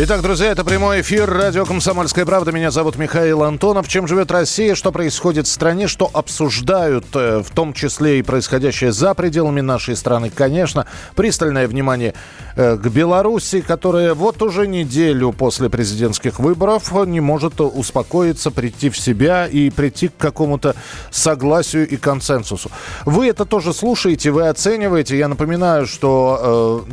Итак, 0.00 0.22
друзья, 0.22 0.52
это 0.52 0.64
прямой 0.64 1.00
эфир. 1.00 1.28
Радио 1.28 1.64
«Комсомольская 1.64 2.24
правда». 2.24 2.52
Меня 2.52 2.70
зовут 2.70 2.94
Михаил 2.98 3.42
Антонов. 3.42 3.88
Чем 3.88 4.06
живет 4.06 4.30
Россия? 4.30 4.76
Что 4.76 4.92
происходит 4.92 5.48
в 5.48 5.50
стране? 5.50 5.88
Что 5.88 6.08
обсуждают, 6.12 7.06
э, 7.14 7.42
в 7.44 7.50
том 7.50 7.72
числе 7.72 8.20
и 8.20 8.22
происходящее 8.22 8.92
за 8.92 9.12
пределами 9.14 9.60
нашей 9.60 9.96
страны? 9.96 10.30
Конечно, 10.32 10.86
пристальное 11.16 11.66
внимание 11.66 12.14
э, 12.54 12.76
к 12.76 12.86
Беларуси, 12.86 13.60
которая 13.60 14.14
вот 14.14 14.40
уже 14.40 14.68
неделю 14.68 15.32
после 15.32 15.68
президентских 15.68 16.38
выборов 16.38 16.92
не 17.04 17.18
может 17.18 17.60
успокоиться, 17.60 18.52
прийти 18.52 18.90
в 18.90 18.96
себя 18.96 19.48
и 19.48 19.68
прийти 19.68 20.06
к 20.06 20.16
какому-то 20.16 20.76
согласию 21.10 21.88
и 21.88 21.96
консенсусу. 21.96 22.70
Вы 23.04 23.30
это 23.30 23.44
тоже 23.44 23.72
слушаете, 23.72 24.30
вы 24.30 24.46
оцениваете. 24.46 25.18
Я 25.18 25.26
напоминаю, 25.26 25.88
что 25.88 26.84
э, 26.86 26.92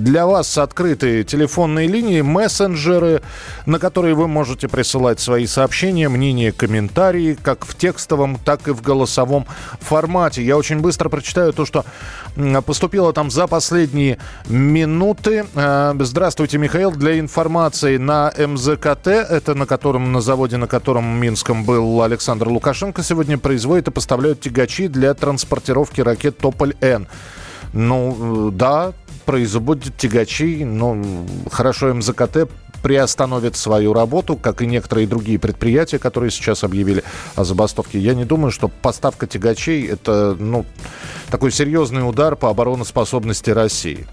для 0.00 0.26
вас 0.26 0.58
открыты 0.58 1.24
телефонные 1.24 1.88
линии 1.88 2.17
мессенджеры, 2.22 3.22
на 3.66 3.78
которые 3.78 4.14
вы 4.14 4.28
можете 4.28 4.68
присылать 4.68 5.20
свои 5.20 5.46
сообщения, 5.46 6.08
мнения, 6.08 6.52
комментарии, 6.52 7.36
как 7.40 7.64
в 7.64 7.76
текстовом, 7.76 8.38
так 8.44 8.68
и 8.68 8.72
в 8.72 8.82
голосовом 8.82 9.46
формате. 9.80 10.42
Я 10.42 10.56
очень 10.56 10.80
быстро 10.80 11.08
прочитаю 11.08 11.52
то, 11.52 11.64
что 11.64 11.84
поступило 12.66 13.12
там 13.12 13.30
за 13.30 13.46
последние 13.46 14.18
минуты. 14.48 15.46
Э, 15.54 15.94
здравствуйте, 15.98 16.58
Михаил. 16.58 16.90
Для 16.90 17.18
информации 17.18 17.96
на 17.96 18.32
МЗКТ, 18.36 19.08
это 19.08 19.54
на 19.54 19.66
котором, 19.66 20.12
на 20.12 20.20
заводе, 20.20 20.56
на 20.56 20.66
котором 20.66 21.16
в 21.16 21.20
Минском 21.20 21.64
был 21.64 22.02
Александр 22.02 22.48
Лукашенко, 22.48 23.02
сегодня 23.02 23.38
производят 23.38 23.88
и 23.88 23.90
поставляют 23.90 24.40
тягачи 24.40 24.88
для 24.88 25.14
транспортировки 25.14 26.00
ракет 26.00 26.38
«Тополь-Н». 26.38 27.06
Ну, 27.72 28.50
да, 28.52 28.92
производит 29.28 29.94
тягачи. 29.98 30.64
Ну, 30.64 31.26
хорошо 31.52 31.92
МЗКТ 31.92 32.48
приостановит 32.82 33.56
свою 33.56 33.92
работу, 33.92 34.36
как 34.36 34.62
и 34.62 34.66
некоторые 34.66 35.06
другие 35.06 35.38
предприятия, 35.38 35.98
которые 35.98 36.30
сейчас 36.30 36.64
объявили 36.64 37.04
о 37.36 37.44
забастовке. 37.44 37.98
Я 37.98 38.14
не 38.14 38.24
думаю, 38.24 38.50
что 38.50 38.68
поставка 38.68 39.26
тягачей– 39.26 39.86
это 39.90 40.34
ну, 40.40 40.64
такой 41.30 41.52
серьезный 41.52 42.08
удар 42.08 42.36
по 42.36 42.48
обороноспособности 42.48 43.50
России. 43.50 44.06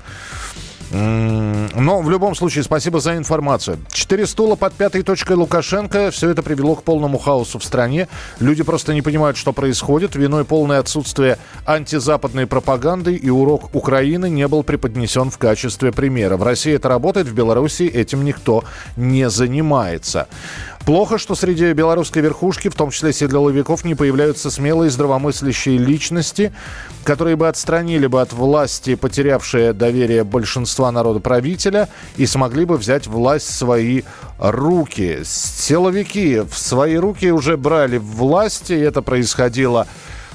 Но 0.91 2.01
в 2.01 2.09
любом 2.09 2.35
случае, 2.35 2.63
спасибо 2.63 2.99
за 2.99 3.17
информацию. 3.17 3.79
Четыре 3.91 4.25
стула 4.27 4.55
под 4.55 4.73
пятой 4.73 5.01
точкой 5.01 5.33
Лукашенко. 5.33 6.11
Все 6.11 6.29
это 6.29 6.43
привело 6.43 6.75
к 6.75 6.83
полному 6.83 7.17
хаосу 7.17 7.59
в 7.59 7.63
стране. 7.63 8.07
Люди 8.39 8.63
просто 8.63 8.93
не 8.93 9.01
понимают, 9.01 9.37
что 9.37 9.51
происходит. 9.53 10.15
Виной 10.15 10.45
полное 10.45 10.79
отсутствие 10.79 11.37
антизападной 11.65 12.47
пропаганды 12.47 13.15
и 13.15 13.29
урок 13.29 13.73
Украины 13.73 14.29
не 14.29 14.47
был 14.47 14.63
преподнесен 14.63 15.31
в 15.31 15.37
качестве 15.37 15.91
примера. 15.91 16.37
В 16.37 16.43
России 16.43 16.73
это 16.73 16.89
работает, 16.89 17.27
в 17.27 17.33
Беларуси 17.33 17.83
этим 17.83 18.23
никто 18.23 18.63
не 18.95 19.29
занимается. 19.29 20.27
Плохо, 20.85 21.17
что 21.17 21.33
среди 21.33 21.73
белорусской 21.73 22.21
верхушки, 22.21 22.69
в 22.69 22.75
том 22.75 22.91
числе 22.91 23.11
силовиков, 23.11 23.83
не 23.85 23.95
появляются 23.95 24.51
смелые 24.51 24.91
здравомыслящие 24.91 25.79
личности, 25.79 26.53
которые 27.03 27.35
бы 27.35 27.47
отстранили 27.47 28.05
бы 28.05 28.21
от 28.21 28.33
власти 28.33 28.93
потерявшие 28.93 29.73
доверие 29.73 30.23
большинства 30.23 30.91
народа 30.91 31.19
правителя 31.21 31.89
и 32.17 32.27
смогли 32.27 32.65
бы 32.65 32.77
взять 32.77 33.07
власть 33.07 33.47
в 33.47 33.53
свои 33.53 34.03
руки. 34.37 35.21
Силовики 35.23 36.41
в 36.41 36.55
свои 36.55 36.97
руки 36.97 37.31
уже 37.31 37.57
брали 37.57 37.97
власть, 37.97 38.69
и 38.69 38.75
это 38.75 39.01
происходило 39.01 39.87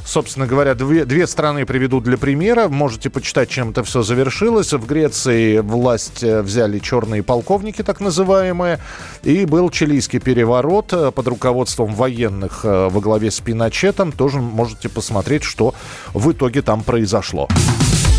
собственно 0.05 0.47
говоря, 0.47 0.75
две, 0.75 1.05
две 1.05 1.27
страны 1.27 1.67
приведу 1.67 2.01
для 2.01 2.17
примера. 2.17 2.69
Можете 2.69 3.11
почитать, 3.11 3.49
чем 3.49 3.71
это 3.71 3.83
все 3.85 4.03
завершилось. 4.03 4.73
В 4.73 4.87
Греции 4.87 5.59
власть 5.59 6.23
э, 6.23 6.43
взяли 6.43 6.79
черные 6.79 7.23
полковники, 7.23 7.83
так 7.83 8.01
называемые, 8.01 8.81
и 9.23 9.45
был 9.45 9.71
чилийский 9.71 10.21
переворот 10.21 10.93
э, 10.93 11.11
под 11.11 11.27
руководством 11.29 11.95
военных 11.95 12.65
э, 12.65 12.89
во 12.89 13.01
главе 13.01 13.31
с 13.31 13.41
Пиночетом. 13.41 14.13
Тоже 14.13 14.41
можете 14.41 14.89
посмотреть, 14.89 15.45
что 15.45 15.75
в 16.15 16.31
итоге 16.33 16.63
там 16.63 16.83
произошло. 16.83 17.49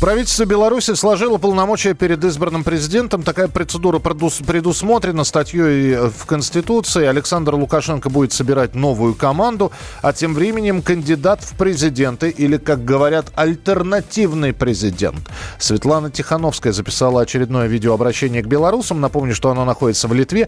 Правительство 0.00 0.44
Беларуси 0.44 0.94
сложило 0.94 1.38
полномочия 1.38 1.92
перед 1.92 2.22
избранным 2.22 2.62
президентом. 2.62 3.24
Такая 3.24 3.48
процедура 3.48 3.98
предусмотрена 3.98 5.24
статьей 5.24 5.92
э, 5.92 6.08
в 6.08 6.24
Конституции. 6.24 7.04
Александр 7.04 7.56
Лукашенко 7.56 8.08
будет 8.08 8.32
собирать 8.32 8.76
новую 8.76 9.16
команду, 9.16 9.72
а 10.00 10.12
тем 10.12 10.34
временем 10.34 10.82
кандидат 10.82 11.42
в 11.42 11.56
президенты 11.56 12.30
или, 12.30 12.58
как 12.58 12.84
говорят, 12.84 13.26
альтернативный 13.34 14.52
президент. 14.52 15.18
Светлана 15.58 16.12
Тихановская 16.12 16.72
записала 16.72 17.22
очередное 17.22 17.66
видеообращение 17.66 18.44
к 18.44 18.46
белорусам. 18.46 19.00
Напомню, 19.00 19.34
что 19.34 19.50
оно 19.50 19.64
находится 19.64 20.06
в 20.06 20.14
Литве. 20.14 20.46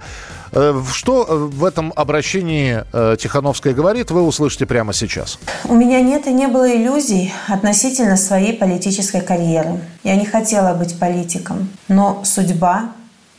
Э, 0.52 0.80
что 0.94 1.26
э, 1.28 1.34
в 1.34 1.64
этом 1.64 1.92
обращении 1.96 2.84
Тихановская 3.16 3.74
говорит, 3.74 4.12
вы 4.12 4.22
услышите 4.22 4.64
прямо 4.64 4.92
сейчас. 4.92 5.40
У 5.64 5.74
меня 5.74 6.00
нет 6.00 6.28
и 6.28 6.32
не 6.32 6.46
было 6.46 6.70
иллюзий 6.72 7.32
относительно 7.48 8.16
своей 8.16 8.52
политической 8.52 9.20
карьеры 9.20 9.39
карьеры. 9.40 9.80
Я 10.04 10.16
не 10.16 10.26
хотела 10.26 10.74
быть 10.74 10.98
политиком, 10.98 11.70
но 11.88 12.22
судьба 12.24 12.92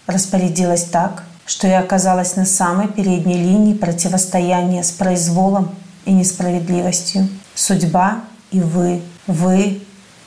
распорядилась 0.07 0.83
так, 0.83 1.23
что 1.45 1.67
я 1.67 1.79
оказалась 1.79 2.35
на 2.35 2.45
самой 2.45 2.87
передней 2.87 3.37
линии 3.37 3.73
противостояния 3.73 4.83
с 4.83 4.91
произволом 4.91 5.69
и 6.05 6.11
несправедливостью. 6.11 7.27
Судьба 7.53 8.21
и 8.51 8.61
вы, 8.61 9.01
вы, 9.27 9.81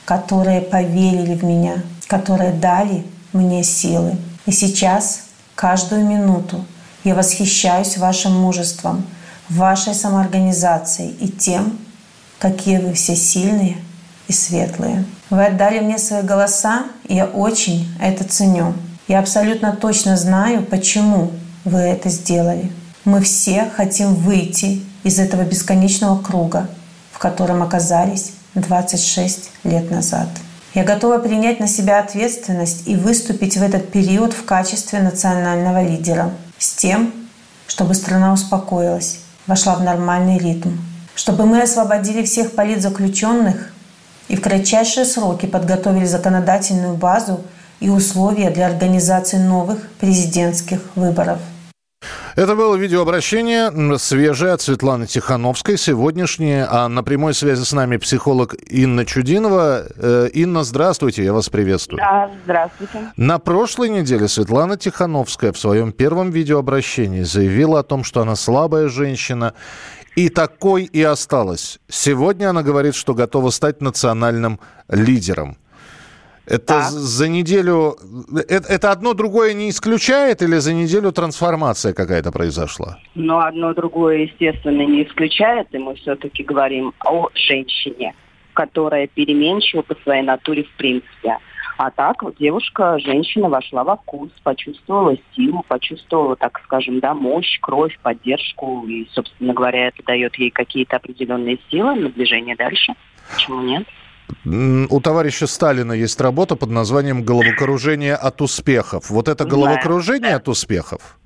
которые 0.05 0.61
поверили 0.61 1.35
в 1.35 1.43
меня, 1.43 1.83
которые 2.07 2.53
дали 2.53 3.05
мне 3.33 3.63
силы. 3.63 4.15
И 4.45 4.51
сейчас, 4.51 5.23
каждую 5.55 6.05
минуту, 6.05 6.63
я 7.03 7.15
восхищаюсь 7.15 7.97
вашим 7.97 8.33
мужеством, 8.33 9.05
вашей 9.49 9.93
самоорганизацией 9.93 11.11
и 11.19 11.27
тем, 11.27 11.77
какие 12.39 12.77
вы 12.77 12.93
все 12.93 13.15
сильные 13.15 13.77
и 14.27 14.33
светлые. 14.33 15.05
Вы 15.29 15.45
отдали 15.45 15.79
мне 15.79 15.97
свои 15.97 16.21
голоса, 16.21 16.83
и 17.05 17.15
я 17.15 17.25
очень 17.25 17.87
это 18.01 18.23
ценю. 18.23 18.73
Я 19.07 19.19
абсолютно 19.19 19.75
точно 19.75 20.17
знаю, 20.17 20.63
почему 20.63 21.31
вы 21.63 21.79
это 21.79 22.09
сделали. 22.09 22.71
Мы 23.05 23.21
все 23.21 23.69
хотим 23.75 24.15
выйти 24.15 24.83
из 25.03 25.19
этого 25.19 25.43
бесконечного 25.43 26.21
круга, 26.21 26.67
в 27.11 27.19
котором 27.19 27.61
оказались 27.61 28.31
26 28.55 29.51
лет 29.63 29.91
назад. 29.91 30.27
Я 30.73 30.83
готова 30.83 31.19
принять 31.19 31.59
на 31.59 31.67
себя 31.67 31.99
ответственность 31.99 32.87
и 32.87 32.95
выступить 32.95 33.57
в 33.57 33.63
этот 33.63 33.91
период 33.91 34.33
в 34.33 34.43
качестве 34.45 34.99
национального 34.99 35.83
лидера 35.83 36.31
с 36.57 36.73
тем, 36.73 37.13
чтобы 37.67 37.93
страна 37.93 38.33
успокоилась, 38.33 39.19
вошла 39.47 39.75
в 39.75 39.83
нормальный 39.83 40.37
ритм, 40.37 40.71
чтобы 41.15 41.45
мы 41.45 41.61
освободили 41.61 42.23
всех 42.23 42.55
политзаключенных 42.55 43.71
и 44.27 44.35
в 44.35 44.41
кратчайшие 44.41 45.05
сроки 45.05 45.45
подготовили 45.45 46.05
законодательную 46.05 46.95
базу 46.95 47.41
и 47.79 47.89
условия 47.89 48.49
для 48.49 48.67
организации 48.67 49.37
новых 49.37 49.89
президентских 49.99 50.79
выборов. 50.95 51.39
Это 52.35 52.55
было 52.55 52.75
видеообращение 52.75 53.97
свежее 53.97 54.51
от 54.53 54.61
Светланы 54.61 55.07
Тихановской, 55.07 55.77
сегодняшнее. 55.77 56.67
А 56.69 56.89
на 56.89 57.01
прямой 57.01 57.33
связи 57.33 57.63
с 57.63 57.71
нами 57.71 57.95
психолог 57.95 58.55
Инна 58.69 59.05
Чудинова. 59.05 59.85
Э, 59.95 60.29
Инна, 60.33 60.65
здравствуйте, 60.65 61.23
я 61.23 61.31
вас 61.31 61.47
приветствую. 61.47 61.99
Да, 61.99 62.29
здравствуйте. 62.43 63.11
На 63.15 63.39
прошлой 63.39 63.87
неделе 63.87 64.27
Светлана 64.27 64.75
Тихановская 64.75 65.53
в 65.53 65.57
своем 65.57 65.93
первом 65.93 66.31
видеообращении 66.31 67.21
заявила 67.21 67.79
о 67.79 67.83
том, 67.83 68.03
что 68.03 68.21
она 68.21 68.35
слабая 68.35 68.89
женщина 68.89 69.53
и 70.15 70.29
такой 70.29 70.83
и 70.83 71.01
осталась. 71.03 71.79
Сегодня 71.87 72.49
она 72.49 72.63
говорит, 72.63 72.95
что 72.95 73.13
готова 73.13 73.49
стать 73.49 73.81
национальным 73.81 74.59
лидером. 74.89 75.57
Это 76.45 76.65
так. 76.65 76.91
за 76.91 77.27
неделю... 77.27 77.97
Это, 78.47 78.67
это 78.71 78.91
одно 78.91 79.13
другое 79.13 79.53
не 79.53 79.69
исключает 79.69 80.43
или 80.43 80.57
за 80.57 80.73
неделю 80.73 81.11
трансформация 81.11 81.93
какая-то 81.93 82.31
произошла? 82.31 82.99
Ну, 83.15 83.39
одно 83.39 83.73
другое, 83.73 84.27
естественно, 84.27 84.85
не 84.85 85.03
исключает. 85.03 85.67
И 85.73 85.79
мы 85.79 85.95
все-таки 85.95 86.43
говорим 86.43 86.93
о 87.03 87.29
женщине, 87.33 88.13
которая 88.55 89.05
переменчива 89.07 89.83
по 89.83 89.95
своей 90.01 90.23
натуре 90.23 90.63
в 90.63 90.71
принципе. 90.77 91.37
А 91.77 91.91
так 91.91 92.23
девушка, 92.39 92.97
женщина 92.99 93.49
вошла 93.49 93.83
во 93.83 93.97
вкус, 93.97 94.29
почувствовала 94.43 95.17
силу, 95.35 95.63
почувствовала, 95.67 96.35
так 96.37 96.61
скажем, 96.63 96.99
да, 97.01 97.13
мощь, 97.13 97.59
кровь, 97.59 97.99
поддержку. 98.01 98.85
И, 98.87 99.07
собственно 99.11 99.53
говоря, 99.53 99.87
это 99.87 100.01
дает 100.03 100.35
ей 100.35 100.51
какие-то 100.51 100.95
определенные 100.95 101.59
силы 101.69 101.95
на 101.95 102.09
движение 102.09 102.55
дальше. 102.55 102.93
Почему 103.33 103.61
нет? 103.61 103.85
У 104.89 105.01
товарища 105.01 105.47
Сталина 105.47 105.91
есть 105.91 106.19
работа 106.21 106.55
под 106.55 106.69
названием 106.69 107.23
«Головокружение 107.23 108.15
от 108.15 108.41
успехов». 108.41 109.09
Вот 109.09 109.27
это 109.27 109.43
головокружение 109.45 110.35
от 110.35 110.47
успехов? 110.47 111.17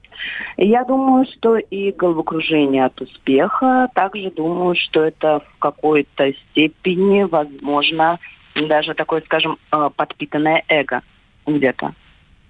Я 0.57 0.83
думаю, 0.83 1.25
что 1.25 1.57
и 1.57 1.91
головокружение 1.91 2.85
от 2.85 2.99
успеха. 3.01 3.89
Также 3.93 4.31
думаю, 4.31 4.75
что 4.75 5.03
это 5.03 5.39
в 5.39 5.59
какой-то 5.59 6.33
степени, 6.33 7.23
возможно, 7.23 8.19
даже 8.55 8.93
такое, 8.93 9.21
скажем, 9.21 9.57
э, 9.71 9.89
подпитанное 9.95 10.63
эго 10.67 11.01
где-то. 11.45 11.93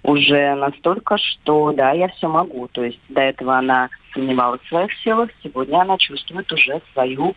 Уже 0.02 0.54
настолько, 0.54 1.18
что 1.18 1.72
да, 1.72 1.92
я 1.92 2.08
все 2.08 2.28
могу. 2.28 2.68
То 2.68 2.84
есть 2.84 3.00
до 3.08 3.20
этого 3.20 3.58
она 3.58 3.90
сомневалась 4.14 4.60
в 4.62 4.68
своих 4.68 4.92
силах, 5.04 5.30
сегодня 5.42 5.78
она 5.78 5.98
чувствует 5.98 6.50
уже 6.52 6.80
свою 6.92 7.34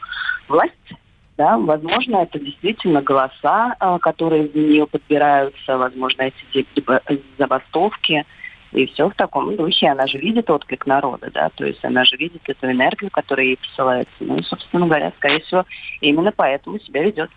власть. 0.47 0.73
Да, 1.35 1.57
возможно, 1.57 2.17
это 2.17 2.39
действительно 2.39 3.01
голоса, 3.01 3.75
э, 3.79 3.97
которые 3.99 4.47
за 4.47 4.57
нее 4.59 4.87
подбираются, 4.87 5.77
возможно, 5.77 6.23
эти 6.23 6.65
забастовки. 7.37 8.25
И 8.73 8.87
все 8.87 9.09
в 9.09 9.13
таком 9.15 9.55
духе. 9.55 9.89
Она 9.89 10.07
же 10.07 10.17
видит 10.17 10.49
отклик 10.49 10.85
народа, 10.85 11.29
да, 11.33 11.49
то 11.55 11.65
есть 11.65 11.83
она 11.83 12.03
же 12.05 12.17
видит 12.17 12.41
эту 12.47 12.71
энергию, 12.71 13.11
которая 13.11 13.45
ей 13.45 13.57
посылается. 13.57 14.13
Ну 14.19 14.37
и, 14.37 14.43
собственно 14.43 14.85
говоря, 14.85 15.13
скорее 15.17 15.39
всего, 15.41 15.65
именно 16.01 16.31
поэтому 16.35 16.79
себя 16.79 17.03
ведет. 17.03 17.29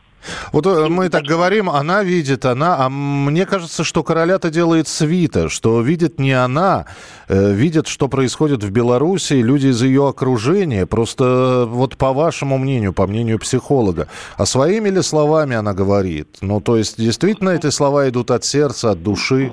Вот 0.52 0.66
э, 0.66 0.88
мы 0.88 1.08
так 1.08 1.24
говорим, 1.24 1.70
она 1.70 2.02
видит, 2.02 2.44
она, 2.44 2.76
а 2.78 2.88
мне 2.88 3.46
кажется, 3.46 3.84
что 3.84 4.02
короля-то 4.02 4.50
делает 4.50 4.88
свита, 4.88 5.48
что 5.48 5.80
видит 5.80 6.18
не 6.18 6.32
она, 6.32 6.86
э, 7.28 7.52
видит, 7.52 7.86
что 7.86 8.08
происходит 8.08 8.64
в 8.64 8.70
Беларуси, 8.70 9.34
люди 9.34 9.68
из 9.68 9.82
ее 9.82 10.08
окружения. 10.08 10.86
Просто 10.86 11.24
э, 11.24 11.64
вот 11.66 11.96
по 11.96 12.12
вашему 12.12 12.58
мнению, 12.58 12.92
по 12.92 13.06
мнению 13.06 13.38
психолога, 13.38 14.08
а 14.36 14.46
своими 14.46 14.88
ли 14.88 15.02
словами 15.02 15.56
она 15.56 15.74
говорит? 15.74 16.38
Ну, 16.40 16.60
то 16.60 16.76
есть, 16.76 16.96
действительно, 16.98 17.50
эти 17.50 17.70
слова 17.70 18.08
идут 18.08 18.30
от 18.30 18.44
сердца, 18.44 18.90
от 18.92 19.02
души? 19.02 19.52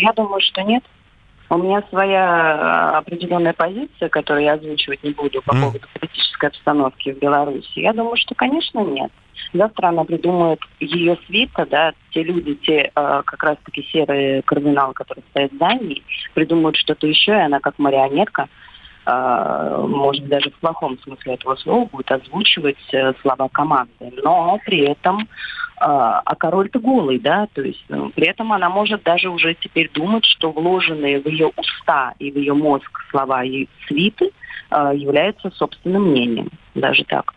Я 0.00 0.12
думаю, 0.12 0.40
что 0.40 0.62
нет. 0.62 0.84
У 1.50 1.56
меня 1.56 1.82
своя 1.88 2.24
а, 2.24 2.98
определенная 2.98 3.54
позиция, 3.54 4.10
которую 4.10 4.44
я 4.44 4.54
озвучивать 4.54 5.02
не 5.02 5.10
буду 5.10 5.40
по 5.42 5.54
поводу 5.56 5.80
политической 5.98 6.46
обстановки 6.46 7.12
в 7.12 7.18
Беларуси. 7.18 7.78
Я 7.78 7.94
думаю, 7.94 8.16
что, 8.16 8.34
конечно, 8.34 8.80
нет. 8.80 9.10
Завтра 9.54 9.88
она 9.88 10.04
придумает 10.04 10.60
ее 10.78 11.16
свита, 11.26 11.64
да, 11.64 11.92
те 12.10 12.22
люди, 12.22 12.54
те 12.54 12.90
э, 12.94 13.22
как 13.24 13.42
раз-таки 13.42 13.82
серые 13.90 14.42
кардиналы, 14.42 14.92
которые 14.92 15.24
стоят 15.30 15.52
за 15.58 15.72
ней, 15.82 16.02
придумают 16.34 16.76
что-то 16.76 17.06
еще, 17.06 17.32
и 17.32 17.44
она 17.46 17.60
как 17.60 17.78
марионетка 17.78 18.42
э, 18.42 18.67
может 19.08 20.22
быть, 20.22 20.30
даже 20.30 20.50
в 20.50 20.60
плохом 20.60 20.98
смысле 20.98 21.34
этого 21.34 21.56
слова, 21.56 21.86
будет 21.86 22.10
озвучивать 22.12 22.76
э, 22.92 23.12
слова 23.22 23.48
команды. 23.48 24.12
Но 24.22 24.58
при 24.64 24.80
этом 24.80 25.28
а, 25.80 26.20
а 26.24 26.34
король-то 26.34 26.80
голый, 26.80 27.18
да, 27.18 27.46
то 27.52 27.62
есть 27.62 27.84
ну, 27.88 28.10
при 28.10 28.26
этом 28.26 28.52
она 28.52 28.68
может 28.68 29.02
даже 29.04 29.28
уже 29.28 29.54
теперь 29.54 29.90
думать, 29.92 30.24
что 30.24 30.50
вложенные 30.50 31.20
в 31.20 31.28
ее 31.28 31.52
уста 31.56 32.14
и 32.18 32.30
в 32.30 32.36
ее 32.36 32.54
мозг 32.54 33.00
слова 33.10 33.44
и 33.44 33.68
свиты 33.86 34.30
а, 34.70 34.92
являются 34.92 35.50
собственным 35.50 36.10
мнением, 36.10 36.50
даже 36.74 37.04
так. 37.04 37.32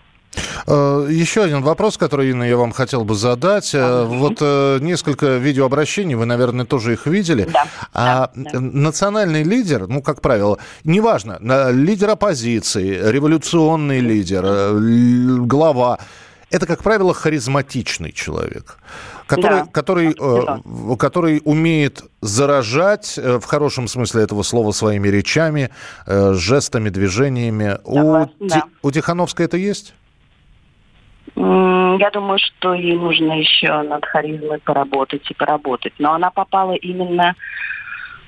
А, 0.67 1.07
еще 1.07 1.43
один 1.43 1.61
вопрос, 1.61 1.97
который, 1.97 2.31
Инна, 2.31 2.43
я 2.43 2.57
вам 2.57 2.71
хотел 2.71 3.03
бы 3.03 3.15
задать. 3.15 3.73
Uh-huh. 3.73 4.05
Вот 4.05 4.37
э, 4.41 4.79
несколько 4.81 5.37
видеообращений, 5.37 6.15
вы, 6.15 6.25
наверное, 6.25 6.65
тоже 6.65 6.93
их 6.93 7.05
видели. 7.05 7.49
Да, 7.51 7.65
а 7.93 8.31
да, 8.35 8.59
национальный 8.59 9.43
лидер, 9.43 9.87
ну, 9.87 10.01
как 10.01 10.21
правило, 10.21 10.57
неважно, 10.83 11.39
лидер 11.71 12.09
оппозиции, 12.11 12.99
революционный 13.11 13.99
лидер, 13.99 14.43
э, 14.45 15.37
глава, 15.41 15.99
это, 16.51 16.65
как 16.65 16.83
правило, 16.83 17.13
харизматичный 17.13 18.11
человек, 18.11 18.77
который, 19.25 19.59
да. 19.59 19.65
который, 19.71 20.15
э, 20.19 20.95
который 20.97 21.41
умеет 21.45 22.03
заражать, 22.19 23.17
э, 23.17 23.39
в 23.39 23.45
хорошем 23.45 23.87
смысле 23.87 24.23
этого 24.23 24.43
слова, 24.43 24.71
своими 24.73 25.07
речами, 25.07 25.69
э, 26.05 26.33
жестами, 26.33 26.89
движениями. 26.89 27.79
Да, 27.85 28.29
у, 28.39 28.45
да. 28.45 28.63
у 28.81 28.91
Тихановской 28.91 29.45
это 29.45 29.55
есть? 29.55 29.93
Я 31.35 32.09
думаю, 32.11 32.39
что 32.39 32.73
ей 32.73 32.95
нужно 32.95 33.39
еще 33.39 33.81
над 33.83 34.05
харизмой 34.05 34.59
поработать 34.59 35.29
и 35.29 35.33
поработать. 35.33 35.93
Но 35.97 36.13
она 36.13 36.29
попала 36.29 36.73
именно 36.73 37.35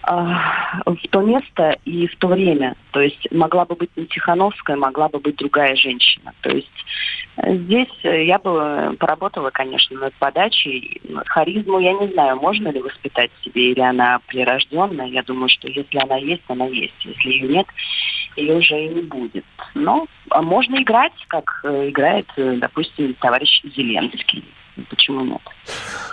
в 0.06 0.98
то 1.12 1.22
место 1.22 1.78
и 1.86 2.08
в 2.08 2.16
то 2.18 2.28
время. 2.28 2.76
То 2.92 3.02
есть 3.02 3.32
могла 3.32 3.66
бы 3.66 3.76
быть 3.76 3.90
не 3.96 4.06
Тихановская, 4.06 4.76
могла 4.76 5.08
бы 5.08 5.20
быть 5.20 5.38
другая 5.38 5.76
женщина. 5.76 6.34
То 6.42 6.50
есть 6.50 6.86
э, 7.38 7.56
здесь 7.56 7.94
э, 8.04 8.26
я 8.26 8.38
бы 8.40 8.96
поработала, 9.00 9.50
конечно, 9.50 9.98
над 10.00 10.14
подачей. 10.16 11.02
Харизму 11.28 11.80
я 11.80 11.94
не 11.94 12.08
знаю, 12.14 12.38
можно 12.38 12.70
ли 12.70 12.82
воспитать 12.82 13.32
себе, 13.44 13.72
или 13.72 13.80
она 13.80 14.20
прирожденная. 14.28 15.08
Я 15.08 15.24
думаю, 15.24 15.50
что 15.50 15.70
если 15.70 15.98
она 15.98 16.18
есть, 16.18 16.44
она 16.48 16.66
есть. 16.66 17.06
Если 17.06 17.30
ее 17.30 17.48
нет, 17.48 17.68
ее 18.36 18.58
уже 18.58 18.86
и 18.86 18.90
не 18.90 19.02
будет. 19.02 19.46
Но 19.74 20.06
а 20.30 20.42
можно 20.42 20.82
играть, 20.82 21.14
как 21.28 21.62
э, 21.64 21.90
играет, 21.90 22.28
допустим, 22.36 23.14
товарищ 23.16 23.62
Зеленский. 23.76 24.44
Почему 24.90 25.22
нет? 25.24 25.42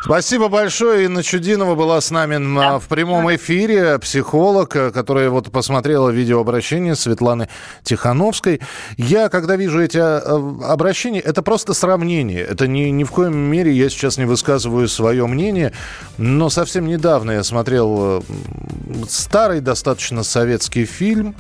Спасибо 0.03 0.49
большое. 0.49 1.07
Инна 1.07 1.23
Чудинова 1.23 1.75
была 1.75 2.01
с 2.01 2.11
нами 2.11 2.37
да. 2.57 2.79
в 2.79 2.89
прямом 2.89 3.35
эфире. 3.35 3.99
Психолог, 3.99 4.77
э, 4.77 4.91
которая 4.91 5.31
вот 5.31 5.51
посмотрела 5.51 6.11
видеообращение 6.11 6.95
Светланы 6.95 7.49
Тихановской. 7.85 8.61
Я, 8.99 9.31
когда 9.31 9.57
вижу 9.57 9.81
эти 9.81 9.97
э, 9.97 10.65
обращения, 10.65 11.21
это 11.21 11.43
просто 11.43 11.73
сравнение. 11.73 12.41
Это 12.41 12.69
ни, 12.69 12.91
ни 12.91 13.05
в 13.05 13.11
коем 13.11 13.35
мере 13.37 13.73
я 13.73 13.89
сейчас 13.89 14.19
не 14.19 14.27
высказываю 14.27 14.89
свое 14.89 15.27
мнение. 15.27 15.73
Но 16.19 16.51
совсем 16.51 16.87
недавно 16.87 17.31
я 17.31 17.45
смотрел 17.45 18.19
э, 18.19 18.23
старый 19.09 19.61
достаточно 19.61 20.23
советский 20.23 20.85
фильм. 20.85 21.35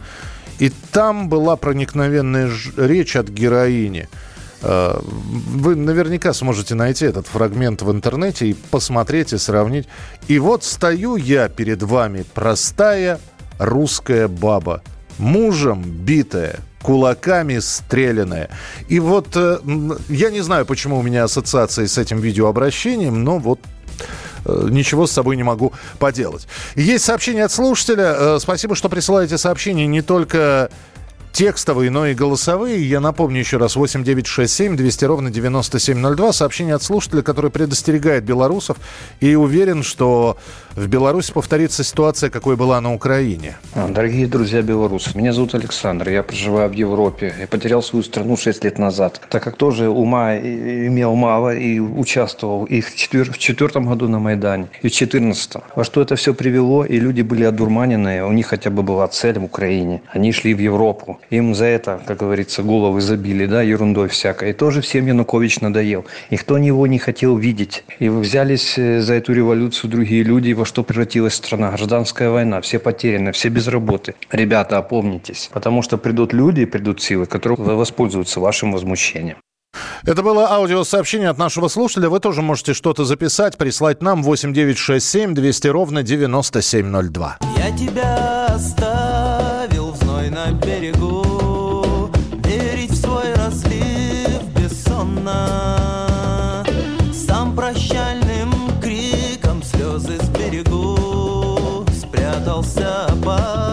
И 0.58 0.70
там 0.93 1.28
была 1.28 1.56
проникновенная 1.56 2.50
речь 2.76 3.17
от 3.17 3.29
героини– 3.29 4.08
вы 4.62 5.74
наверняка 5.74 6.32
сможете 6.32 6.74
найти 6.74 7.06
этот 7.06 7.26
фрагмент 7.26 7.82
в 7.82 7.90
интернете 7.90 8.46
и 8.48 8.55
посмотреть 8.55 9.32
и 9.32 9.38
сравнить. 9.38 9.88
И 10.29 10.38
вот 10.38 10.64
стою 10.64 11.17
я 11.17 11.48
перед 11.48 11.82
вами, 11.82 12.24
простая 12.34 13.20
русская 13.58 14.29
баба, 14.29 14.82
мужем 15.19 15.82
битая, 15.82 16.60
кулаками 16.82 17.58
стрелянная. 17.58 18.50
И 18.88 19.00
вот 19.00 19.29
э, 19.34 19.58
я 20.08 20.31
не 20.31 20.40
знаю, 20.40 20.67
почему 20.67 20.98
у 20.98 21.02
меня 21.02 21.24
ассоциации 21.24 21.86
с 21.86 21.98
этим 21.98 22.20
видеообращением, 22.20 23.22
но 23.22 23.38
вот 23.38 23.60
э, 24.46 24.69
ничего 24.70 25.06
с 25.06 25.12
собой 25.12 25.36
не 25.36 25.43
могу 25.43 25.72
поделать. 25.98 26.46
Есть 26.74 27.05
сообщение 27.05 27.44
от 27.44 27.52
слушателя. 27.52 28.38
Спасибо, 28.38 28.74
что 28.74 28.88
присылаете 28.88 29.36
сообщения 29.36 29.86
не 29.86 30.02
только 30.02 30.70
текстовые, 31.32 31.91
но 31.91 32.06
и 32.06 32.15
голосовые. 32.15 32.89
Я 32.89 33.01
напомню 33.01 33.41
еще 33.41 33.56
раз, 33.56 33.77
8967 33.77 34.77
200 34.77 35.05
ровно 35.05 35.31
9702. 35.31 36.32
Сообщение 36.32 36.75
от 36.75 36.82
слушателя, 36.82 37.22
который 37.22 37.51
предостерегает 37.51 38.25
белорусов 38.25 38.79
и 39.20 39.34
уверен, 39.34 39.82
что 39.82 40.37
в 40.77 40.87
Беларуси 40.87 41.32
повторится 41.32 41.84
ситуация, 41.84 42.31
какой 42.31 42.56
была 42.56 42.81
на 42.81 42.94
Украине. 42.94 43.56
А, 43.75 43.89
дорогие 43.89 44.27
друзья 44.27 44.63
белорусы, 44.63 45.10
меня 45.15 45.32
зовут 45.32 45.55
Александр, 45.55 46.08
я 46.08 46.22
проживаю 46.22 46.70
в 46.70 46.72
Европе. 46.72 47.34
Я 47.39 47.46
потерял 47.46 47.82
свою 47.82 48.03
страну 48.03 48.37
6 48.37 48.65
лет 48.65 48.79
назад, 48.79 49.20
так 49.29 49.43
как 49.43 49.56
тоже 49.56 49.89
ума 49.89 50.37
имел 50.37 51.15
мало 51.15 51.55
и 51.55 51.79
участвовал 51.79 52.65
и 52.65 52.81
в, 52.81 52.91
в 52.91 53.39
четвертом 53.39 53.87
году 53.87 54.08
на 54.08 54.19
Майдане, 54.19 54.69
и 54.82 54.89
в 54.89 54.93
четырнадцатом. 54.93 55.63
Во 55.75 55.84
что 55.84 56.03
это 56.03 56.17
все 56.17 56.34
привело, 56.34 56.84
и 56.84 56.99
люди 56.99 57.22
были 57.22 57.44
одурманены, 57.44 58.25
у 58.25 58.32
них 58.32 58.46
хотя 58.46 58.70
бы 58.70 58.82
была 58.82 59.08
цель 59.08 59.39
в 59.39 59.44
Украине. 59.44 60.03
Они 60.13 60.32
шли 60.32 60.55
в 60.55 60.58
Европу. 60.58 61.19
Им 61.31 61.55
за 61.55 61.67
это, 61.67 62.00
как 62.06 62.19
говорится, 62.19 62.62
головы 62.62 63.00
забили, 63.00 63.46
да, 63.46 63.62
ерундой 63.62 64.08
всякой. 64.08 64.50
И 64.50 64.53
тоже 64.53 64.81
всем 64.81 65.06
Янукович 65.06 65.60
надоел. 65.60 66.06
Никто 66.31 66.56
его 66.56 66.86
не 66.86 66.98
хотел 66.98 67.36
видеть. 67.36 67.84
И 67.98 68.08
вы 68.08 68.20
взялись 68.20 68.79
э, 68.79 69.00
за 69.00 69.15
эту 69.15 69.32
революцию 69.32 69.91
другие 69.91 70.22
люди, 70.22 70.53
во 70.53 70.65
что 70.65 70.82
превратилась 70.82 71.34
страна. 71.34 71.70
Гражданская 71.70 72.31
война, 72.31 72.60
все 72.60 72.79
потеряны, 72.79 73.32
все 73.32 73.48
без 73.48 73.69
работы. 73.69 74.15
Ребята, 74.31 74.79
опомнитесь, 74.79 75.50
потому 75.53 75.82
что 75.82 75.98
придут 75.98 76.32
люди, 76.32 76.65
придут 76.65 77.03
силы, 77.03 77.27
которые 77.27 77.56
воспользуются 77.56 78.41
вашим 78.41 78.72
возмущением. 78.72 79.36
Это 80.05 80.22
было 80.22 80.50
аудиосообщение 80.50 81.29
от 81.29 81.39
нашего 81.39 81.69
слушателя. 81.69 82.08
Вы 82.08 82.20
тоже 82.20 82.43
можете 82.43 82.74
что-то 82.74 83.05
записать, 83.05 83.56
прислать 83.56 84.03
нам 84.03 84.22
8967 84.22 85.34
200 85.34 85.69
ровно 85.69 86.03
9702. 86.03 87.39
Я 87.56 87.77
тебя 87.77 88.46
оставил 88.46 88.90
знойном 90.41 90.59
берегу 90.61 92.11
Верить 92.44 92.91
в 92.93 92.97
свой 92.97 93.32
разлив 93.35 94.43
бессонно. 94.56 95.37
Сам 97.13 97.55
прощальным 97.55 98.53
криком 98.81 99.63
слезы 99.63 100.19
сберегу 100.23 101.85
Спрятался 101.93 103.06
опальной 103.06 103.69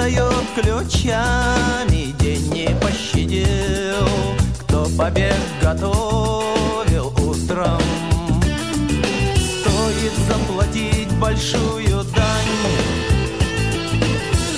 Бряцают 0.00 0.46
ключами, 0.54 2.12
день 2.20 2.50
не 2.54 2.74
пощадил, 2.76 4.08
кто 4.60 4.88
побег 4.96 5.36
готовил 5.60 7.12
утром. 7.18 7.82
Стоит 9.36 10.12
заплатить 10.26 11.12
большую 11.18 12.02
дань, 12.16 12.56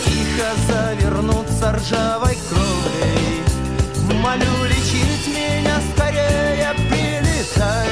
тихо 0.05 0.53
завернуться 0.69 1.73
ржавой 1.73 2.39
кровлей. 2.49 3.43
Молю 4.23 4.65
лечить 4.67 5.27
меня 5.27 5.81
скорее, 5.93 6.73
прилетай 6.89 7.89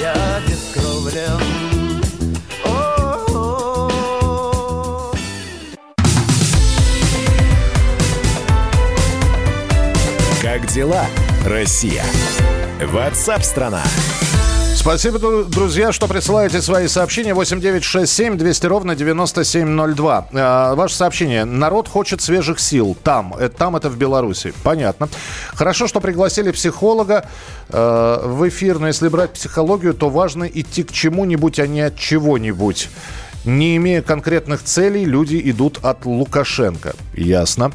Я 0.00 0.40
бескровлен 0.48 1.55
Дела, 10.76 11.06
Россия? 11.46 12.04
Ватсап-страна! 12.84 13.82
Спасибо, 14.74 15.16
дру- 15.16 15.44
друзья, 15.44 15.90
что 15.90 16.06
присылаете 16.06 16.60
свои 16.60 16.86
сообщения. 16.86 17.32
8967 17.32 18.36
200 18.36 18.66
ровно 18.66 18.94
9702. 18.94 20.28
Э, 20.32 20.74
ваше 20.74 20.94
сообщение. 20.94 21.46
Народ 21.46 21.88
хочет 21.88 22.20
свежих 22.20 22.60
сил. 22.60 22.94
Там. 23.02 23.34
Э, 23.38 23.48
там 23.48 23.74
это 23.74 23.88
в 23.88 23.96
Беларуси. 23.96 24.52
Понятно. 24.62 25.08
Хорошо, 25.54 25.86
что 25.86 26.00
пригласили 26.00 26.50
психолога 26.50 27.26
э, 27.70 28.20
в 28.22 28.46
эфир. 28.46 28.78
Но 28.78 28.88
если 28.88 29.08
брать 29.08 29.32
психологию, 29.32 29.94
то 29.94 30.10
важно 30.10 30.44
идти 30.44 30.82
к 30.82 30.92
чему-нибудь, 30.92 31.58
а 31.58 31.66
не 31.66 31.80
от 31.80 31.96
чего-нибудь. 31.96 32.90
Не 33.46 33.78
имея 33.78 34.02
конкретных 34.02 34.62
целей, 34.62 35.06
люди 35.06 35.40
идут 35.42 35.78
от 35.82 36.04
Лукашенко. 36.04 36.94
Ясно. 37.14 37.72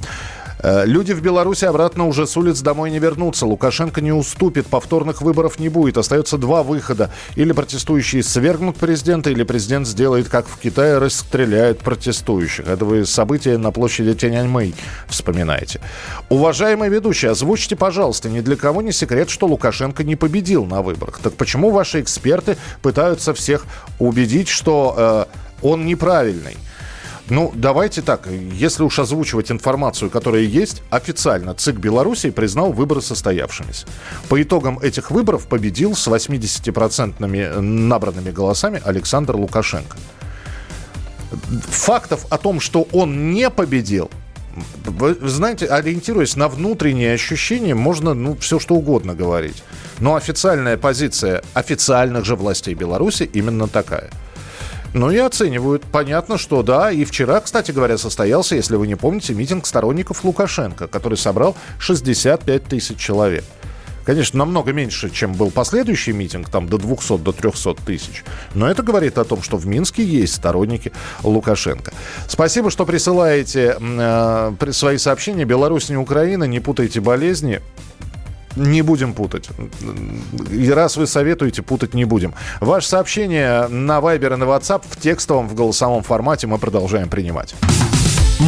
Э, 0.61 0.85
Люди 0.85 1.13
в 1.13 1.21
Беларуси 1.21 1.65
обратно 1.65 2.07
уже 2.07 2.27
с 2.27 2.37
улиц 2.37 2.61
домой 2.61 2.91
не 2.91 2.99
вернутся. 2.99 3.45
Лукашенко 3.45 4.01
не 4.01 4.11
уступит, 4.11 4.67
повторных 4.67 5.21
выборов 5.21 5.59
не 5.59 5.69
будет. 5.69 5.97
Остается 5.97 6.37
два 6.37 6.63
выхода. 6.63 7.11
Или 7.35 7.51
протестующие 7.51 8.23
свергнут 8.23 8.77
президента, 8.77 9.29
или 9.29 9.43
президент 9.43 9.87
сделает, 9.87 10.29
как 10.29 10.47
в 10.47 10.57
Китае, 10.57 10.97
расстреляет 10.97 11.79
протестующих. 11.79 12.67
Это 12.67 12.85
вы 12.85 13.05
события 13.05 13.57
на 13.57 13.71
площади 13.71 14.13
Тяньаньмэй 14.13 14.75
вспоминаете. 15.07 15.81
Уважаемый 16.29 16.89
ведущий, 16.89 17.27
озвучьте, 17.27 17.75
пожалуйста, 17.75 18.29
ни 18.29 18.41
для 18.41 18.55
кого 18.55 18.81
не 18.81 18.91
секрет, 18.91 19.29
что 19.29 19.47
Лукашенко 19.47 20.03
не 20.03 20.15
победил 20.15 20.65
на 20.65 20.81
выборах. 20.81 21.19
Так 21.19 21.33
почему 21.33 21.71
ваши 21.71 22.01
эксперты 22.01 22.57
пытаются 22.81 23.33
всех 23.33 23.65
убедить, 23.99 24.47
что 24.47 25.27
э, 25.31 25.37
он 25.61 25.85
неправильный? 25.85 26.57
Ну, 27.31 27.49
давайте 27.55 28.01
так, 28.01 28.27
если 28.27 28.83
уж 28.83 28.99
озвучивать 28.99 29.51
информацию, 29.51 30.11
которая 30.11 30.41
есть, 30.41 30.83
официально 30.89 31.53
ЦИК 31.53 31.77
Беларуси 31.77 32.29
признал 32.29 32.73
выборы 32.73 33.01
состоявшимися. 33.01 33.87
По 34.27 34.41
итогам 34.41 34.77
этих 34.79 35.11
выборов 35.11 35.47
победил 35.47 35.95
с 35.95 36.09
80% 36.09 37.61
набранными 37.61 38.31
голосами 38.31 38.81
Александр 38.83 39.37
Лукашенко. 39.37 39.95
Фактов 41.69 42.25
о 42.29 42.37
том, 42.37 42.59
что 42.59 42.85
он 42.91 43.31
не 43.31 43.49
победил, 43.49 44.11
вы 44.83 45.15
знаете, 45.21 45.67
ориентируясь 45.67 46.35
на 46.35 46.49
внутренние 46.49 47.13
ощущения, 47.13 47.73
можно 47.73 48.13
ну, 48.13 48.35
все 48.35 48.59
что 48.59 48.75
угодно 48.75 49.15
говорить. 49.15 49.63
Но 50.01 50.15
официальная 50.15 50.75
позиция 50.75 51.43
официальных 51.53 52.25
же 52.25 52.35
властей 52.35 52.73
Беларуси 52.73 53.23
именно 53.23 53.69
такая. 53.69 54.09
Ну 54.93 55.09
и 55.09 55.17
оценивают. 55.17 55.83
Понятно, 55.83 56.37
что 56.37 56.63
да. 56.63 56.91
И 56.91 57.05
вчера, 57.05 57.39
кстати 57.39 57.71
говоря, 57.71 57.97
состоялся, 57.97 58.55
если 58.55 58.75
вы 58.75 58.87
не 58.87 58.95
помните, 58.95 59.33
митинг 59.33 59.65
сторонников 59.65 60.23
Лукашенко, 60.23 60.87
который 60.87 61.17
собрал 61.17 61.55
65 61.79 62.63
тысяч 62.65 62.97
человек. 62.97 63.43
Конечно, 64.03 64.39
намного 64.39 64.73
меньше, 64.73 65.09
чем 65.09 65.33
был 65.33 65.51
последующий 65.51 66.11
митинг, 66.11 66.49
там 66.49 66.67
до 66.67 66.77
200, 66.77 67.19
до 67.19 67.31
300 67.31 67.75
тысяч. 67.85 68.23
Но 68.55 68.69
это 68.69 68.81
говорит 68.81 69.17
о 69.17 69.23
том, 69.23 69.43
что 69.43 69.57
в 69.57 69.67
Минске 69.67 70.03
есть 70.03 70.35
сторонники 70.35 70.91
Лукашенко. 71.23 71.93
Спасибо, 72.27 72.71
что 72.71 72.85
присылаете 72.85 73.77
э, 73.79 74.71
свои 74.71 74.97
сообщения. 74.97 75.45
Беларусь 75.45 75.89
не 75.89 75.97
Украина, 75.97 76.45
не 76.45 76.59
путайте 76.59 76.99
болезни. 76.99 77.61
Не 78.55 78.81
будем 78.81 79.13
путать. 79.13 79.49
И 80.51 80.69
раз 80.69 80.97
вы 80.97 81.07
советуете, 81.07 81.61
путать 81.61 81.93
не 81.93 82.05
будем. 82.05 82.33
Ваше 82.59 82.87
сообщение 82.87 83.67
на 83.67 83.99
Viber 83.99 84.33
и 84.33 84.37
на 84.37 84.43
WhatsApp 84.43 84.83
в 84.89 84.99
текстовом, 84.99 85.47
в 85.47 85.55
голосовом 85.55 86.03
формате 86.03 86.47
мы 86.47 86.57
продолжаем 86.57 87.09
принимать. 87.09 87.55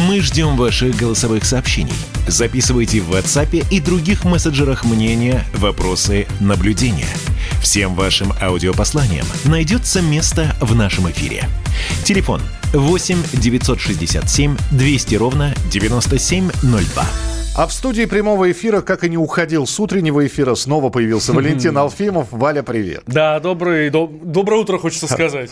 Мы 0.08 0.20
ждем 0.20 0.56
ваших 0.56 0.96
голосовых 0.96 1.44
сообщений. 1.44 1.94
Записывайте 2.26 3.00
в 3.00 3.12
WhatsApp 3.12 3.64
и 3.70 3.80
других 3.80 4.24
мессенджерах 4.24 4.84
мнения, 4.84 5.44
вопросы, 5.54 6.26
наблюдения. 6.40 7.06
Всем 7.62 7.94
вашим 7.94 8.32
аудиопосланиям 8.42 9.26
найдется 9.44 10.02
место 10.02 10.56
в 10.60 10.74
нашем 10.74 11.08
эфире. 11.10 11.48
Телефон 12.02 12.40
8 12.72 13.22
967 13.34 14.56
200 14.72 15.14
ровно 15.14 15.54
9702. 15.70 17.33
А 17.56 17.68
в 17.68 17.72
студии 17.72 18.04
прямого 18.04 18.50
эфира, 18.50 18.80
как 18.80 19.04
и 19.04 19.08
не 19.08 19.16
уходил 19.16 19.64
с 19.68 19.78
утреннего 19.78 20.26
эфира, 20.26 20.56
снова 20.56 20.90
появился 20.90 21.32
Валентин 21.34 21.78
Алфимов. 21.78 22.26
Валя, 22.32 22.64
привет. 22.64 23.04
Да, 23.06 23.38
добрый, 23.38 23.90
доб- 23.90 24.24
доброе 24.24 24.60
утро, 24.62 24.76
хочется 24.78 25.06
сказать. 25.06 25.50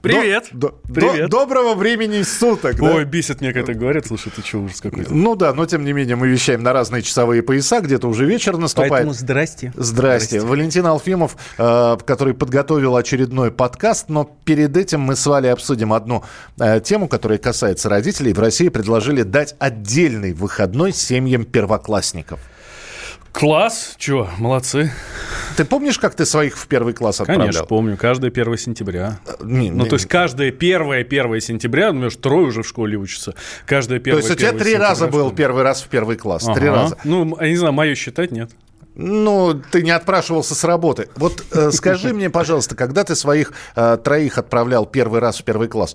Привет. 0.00 0.46
До- 0.52 0.68
до- 0.84 0.94
Привет. 0.94 1.28
доброго 1.28 1.74
времени 1.74 2.22
суток. 2.22 2.76
да? 2.76 2.94
Ой, 2.94 3.04
бесит 3.04 3.40
меня, 3.40 3.52
когда 3.52 3.74
говорят. 3.74 4.06
Слушай, 4.06 4.30
ты 4.36 4.42
что, 4.42 4.58
ужас 4.58 4.80
какой-то. 4.80 5.12
Ну 5.12 5.34
да, 5.34 5.52
но 5.52 5.66
тем 5.66 5.84
не 5.84 5.92
менее 5.92 6.14
мы 6.14 6.28
вещаем 6.28 6.62
на 6.62 6.72
разные 6.72 7.02
часовые 7.02 7.42
пояса, 7.42 7.80
где-то 7.80 8.06
уже 8.06 8.26
вечер 8.26 8.56
наступает. 8.56 8.92
Поэтому 8.92 9.12
здрасте. 9.12 9.72
Здрасте. 9.76 10.38
Валентин 10.42 10.86
Алфимов, 10.86 11.36
э, 11.58 11.96
который 12.06 12.32
подготовил 12.34 12.94
очередной 12.94 13.50
подкаст, 13.50 14.08
но 14.08 14.36
перед 14.44 14.76
этим 14.76 15.00
мы 15.00 15.16
с 15.16 15.26
Валей 15.26 15.52
обсудим 15.52 15.92
одну 15.94 16.22
э, 16.60 16.80
тему, 16.80 17.08
которая 17.08 17.38
касается 17.38 17.88
родителей. 17.88 18.32
В 18.34 18.38
России 18.38 18.68
предложили 18.68 19.22
дать 19.22 19.56
отдельный 19.58 20.32
выходной 20.32 20.92
семьям 20.92 21.39
первоклассников. 21.44 22.40
Класс, 23.32 23.94
чё, 23.96 24.28
молодцы. 24.38 24.90
Ты 25.56 25.64
помнишь, 25.64 25.98
как 26.00 26.14
ты 26.16 26.26
своих 26.26 26.58
в 26.58 26.66
первый 26.66 26.94
класс 26.94 27.20
отправлял? 27.20 27.46
Конечно, 27.46 27.64
помню, 27.64 27.96
каждое 27.96 28.30
1 28.30 28.58
сентября. 28.58 29.20
Не, 29.40 29.70
Ну, 29.70 29.84
не, 29.84 29.88
то 29.88 29.94
есть 29.94 30.06
каждое 30.06 30.50
первое 30.50 31.02
1 31.02 31.40
сентября, 31.40 31.92
ну, 31.92 31.98
у 31.98 32.00
меня 32.00 32.10
же 32.10 32.18
трое 32.18 32.46
уже 32.48 32.62
в 32.62 32.66
школе 32.68 32.96
учатся. 32.96 33.34
Каждое 33.66 34.00
То 34.00 34.04
первое 34.06 34.22
есть 34.22 34.32
у 34.32 34.34
тебя 34.34 34.48
1 34.48 34.60
три 34.60 34.74
раза 34.74 35.06
был 35.06 35.30
первый 35.30 35.62
раз 35.62 35.82
в 35.82 35.86
первый 35.88 36.16
класс. 36.16 36.44
Три 36.54 36.66
Ага. 36.66 36.72
раза. 36.82 36.98
Ну, 37.04 37.38
я 37.40 37.48
не 37.48 37.56
знаю, 37.56 37.72
мое 37.72 37.94
считать 37.94 38.32
нет. 38.32 38.50
Ну, 38.94 39.54
ты 39.70 39.82
не 39.82 39.90
отпрашивался 39.92 40.54
с 40.54 40.64
работы. 40.64 41.08
Вот 41.16 41.44
э, 41.52 41.70
скажи 41.70 42.12
мне, 42.12 42.28
пожалуйста, 42.28 42.74
когда 42.74 43.04
ты 43.04 43.14
своих 43.14 43.52
э, 43.76 43.96
троих 44.02 44.36
отправлял 44.38 44.84
первый 44.86 45.20
раз 45.20 45.40
в 45.40 45.44
первый 45.44 45.68
класс, 45.68 45.94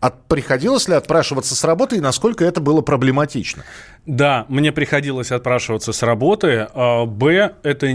от, 0.00 0.24
приходилось 0.26 0.88
ли 0.88 0.94
отпрашиваться 0.94 1.54
с 1.54 1.62
работы 1.64 1.96
и 1.96 2.00
насколько 2.00 2.44
это 2.44 2.60
было 2.60 2.80
проблематично? 2.80 3.64
Да, 4.06 4.46
мне 4.48 4.72
приходилось 4.72 5.30
отпрашиваться 5.30 5.92
с 5.92 6.02
работы. 6.02 6.66
А, 6.74 7.04
Б, 7.04 7.52
это 7.62 7.86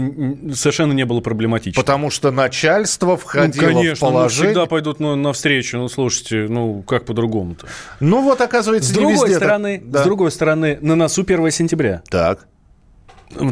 совершенно 0.54 0.92
не 0.92 1.04
было 1.04 1.20
проблематично. 1.20 1.80
Потому 1.82 2.10
что 2.10 2.30
начальство 2.30 3.10
Ну, 3.10 3.16
входило 3.16 3.66
конечно, 3.66 4.06
в 4.06 4.10
ну, 4.10 4.16
положение. 4.16 4.50
всегда 4.52 4.66
пойдут 4.66 5.00
ну, 5.00 5.16
навстречу. 5.16 5.78
Ну, 5.78 5.88
слушайте, 5.88 6.46
ну, 6.48 6.82
как 6.82 7.04
по-другому-то? 7.04 7.66
Ну 8.00 8.22
вот, 8.22 8.40
оказывается, 8.40 8.88
С 8.90 8.92
не 8.92 9.00
другой, 9.00 9.14
везде 9.14 9.26
так. 9.34 9.38
стороны, 9.38 9.82
Да. 9.84 10.00
с 10.02 10.04
другой 10.04 10.30
стороны, 10.30 10.78
на 10.80 10.94
носу 10.94 11.22
1 11.22 11.50
сентября. 11.50 12.02
Так, 12.08 12.46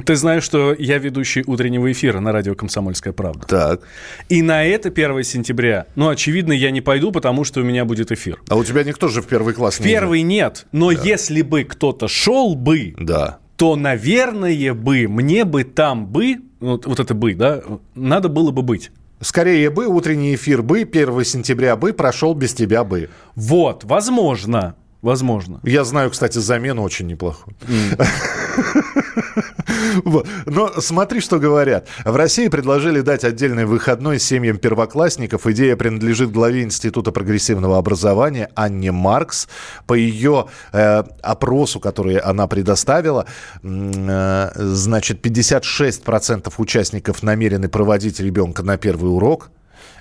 Ты 0.04 0.16
знаешь, 0.16 0.42
что 0.44 0.74
я 0.78 0.98
ведущий 0.98 1.42
утреннего 1.46 1.90
эфира 1.90 2.20
на 2.20 2.32
радио 2.32 2.54
«Комсомольская 2.54 3.12
правда». 3.12 3.46
так. 3.46 3.80
И 4.28 4.42
на 4.42 4.64
это 4.64 4.88
1 4.88 5.22
сентября, 5.24 5.86
ну, 5.94 6.08
очевидно, 6.08 6.52
я 6.52 6.70
не 6.70 6.80
пойду, 6.80 7.12
потому 7.12 7.44
что 7.44 7.60
у 7.60 7.64
меня 7.64 7.84
будет 7.84 8.12
эфир. 8.12 8.40
А 8.48 8.56
у 8.56 8.64
тебя 8.64 8.84
никто 8.84 9.08
же 9.08 9.22
в 9.22 9.26
первый 9.26 9.54
класс 9.54 9.80
не 9.80 9.86
Первый 9.86 10.22
нет, 10.22 10.66
но 10.72 10.90
если 10.90 11.42
бы 11.42 11.64
кто-то 11.64 12.08
шел 12.08 12.54
бы, 12.54 12.78
идет. 12.88 13.06
Да. 13.06 13.38
то, 13.56 13.76
наверное, 13.76 14.74
бы, 14.74 15.06
мне 15.08 15.44
бы 15.44 15.64
там 15.64 16.06
бы, 16.06 16.36
вот, 16.60 16.86
вот 16.86 17.00
это 17.00 17.14
бы, 17.14 17.34
да, 17.34 17.62
надо 17.94 18.28
было 18.28 18.50
бы 18.50 18.62
быть. 18.62 18.90
Скорее 19.20 19.70
бы, 19.70 19.86
утренний 19.86 20.34
эфир 20.34 20.62
бы, 20.62 20.80
1 20.82 21.24
сентября 21.24 21.76
бы, 21.76 21.92
прошел 21.92 22.34
без 22.34 22.52
тебя 22.54 22.84
бы. 22.84 23.10
Вот, 23.34 23.84
возможно, 23.84 24.74
возможно. 25.02 25.60
Я 25.62 25.84
знаю, 25.84 26.10
кстати, 26.10 26.38
замену 26.38 26.82
очень 26.82 27.06
неплохую. 27.06 27.56
Но 30.46 30.68
смотри, 30.80 31.20
что 31.20 31.38
говорят. 31.38 31.86
В 32.04 32.16
России 32.16 32.48
предложили 32.48 33.00
дать 33.00 33.24
отдельный 33.24 33.64
выходной 33.64 34.18
семьям 34.18 34.58
первоклассников. 34.58 35.46
Идея 35.46 35.76
принадлежит 35.76 36.32
главе 36.32 36.62
Института 36.62 37.12
прогрессивного 37.12 37.78
образования 37.78 38.50
Анне 38.54 38.92
Маркс. 38.92 39.48
По 39.86 39.94
ее 39.94 40.46
э, 40.72 41.04
опросу, 41.22 41.80
который 41.80 42.16
она 42.16 42.46
предоставила, 42.46 43.26
э, 43.62 44.50
значит, 44.54 45.24
56% 45.24 46.52
участников 46.58 47.22
намерены 47.22 47.68
проводить 47.68 48.20
ребенка 48.20 48.62
на 48.62 48.76
первый 48.76 49.08
урок. 49.08 49.50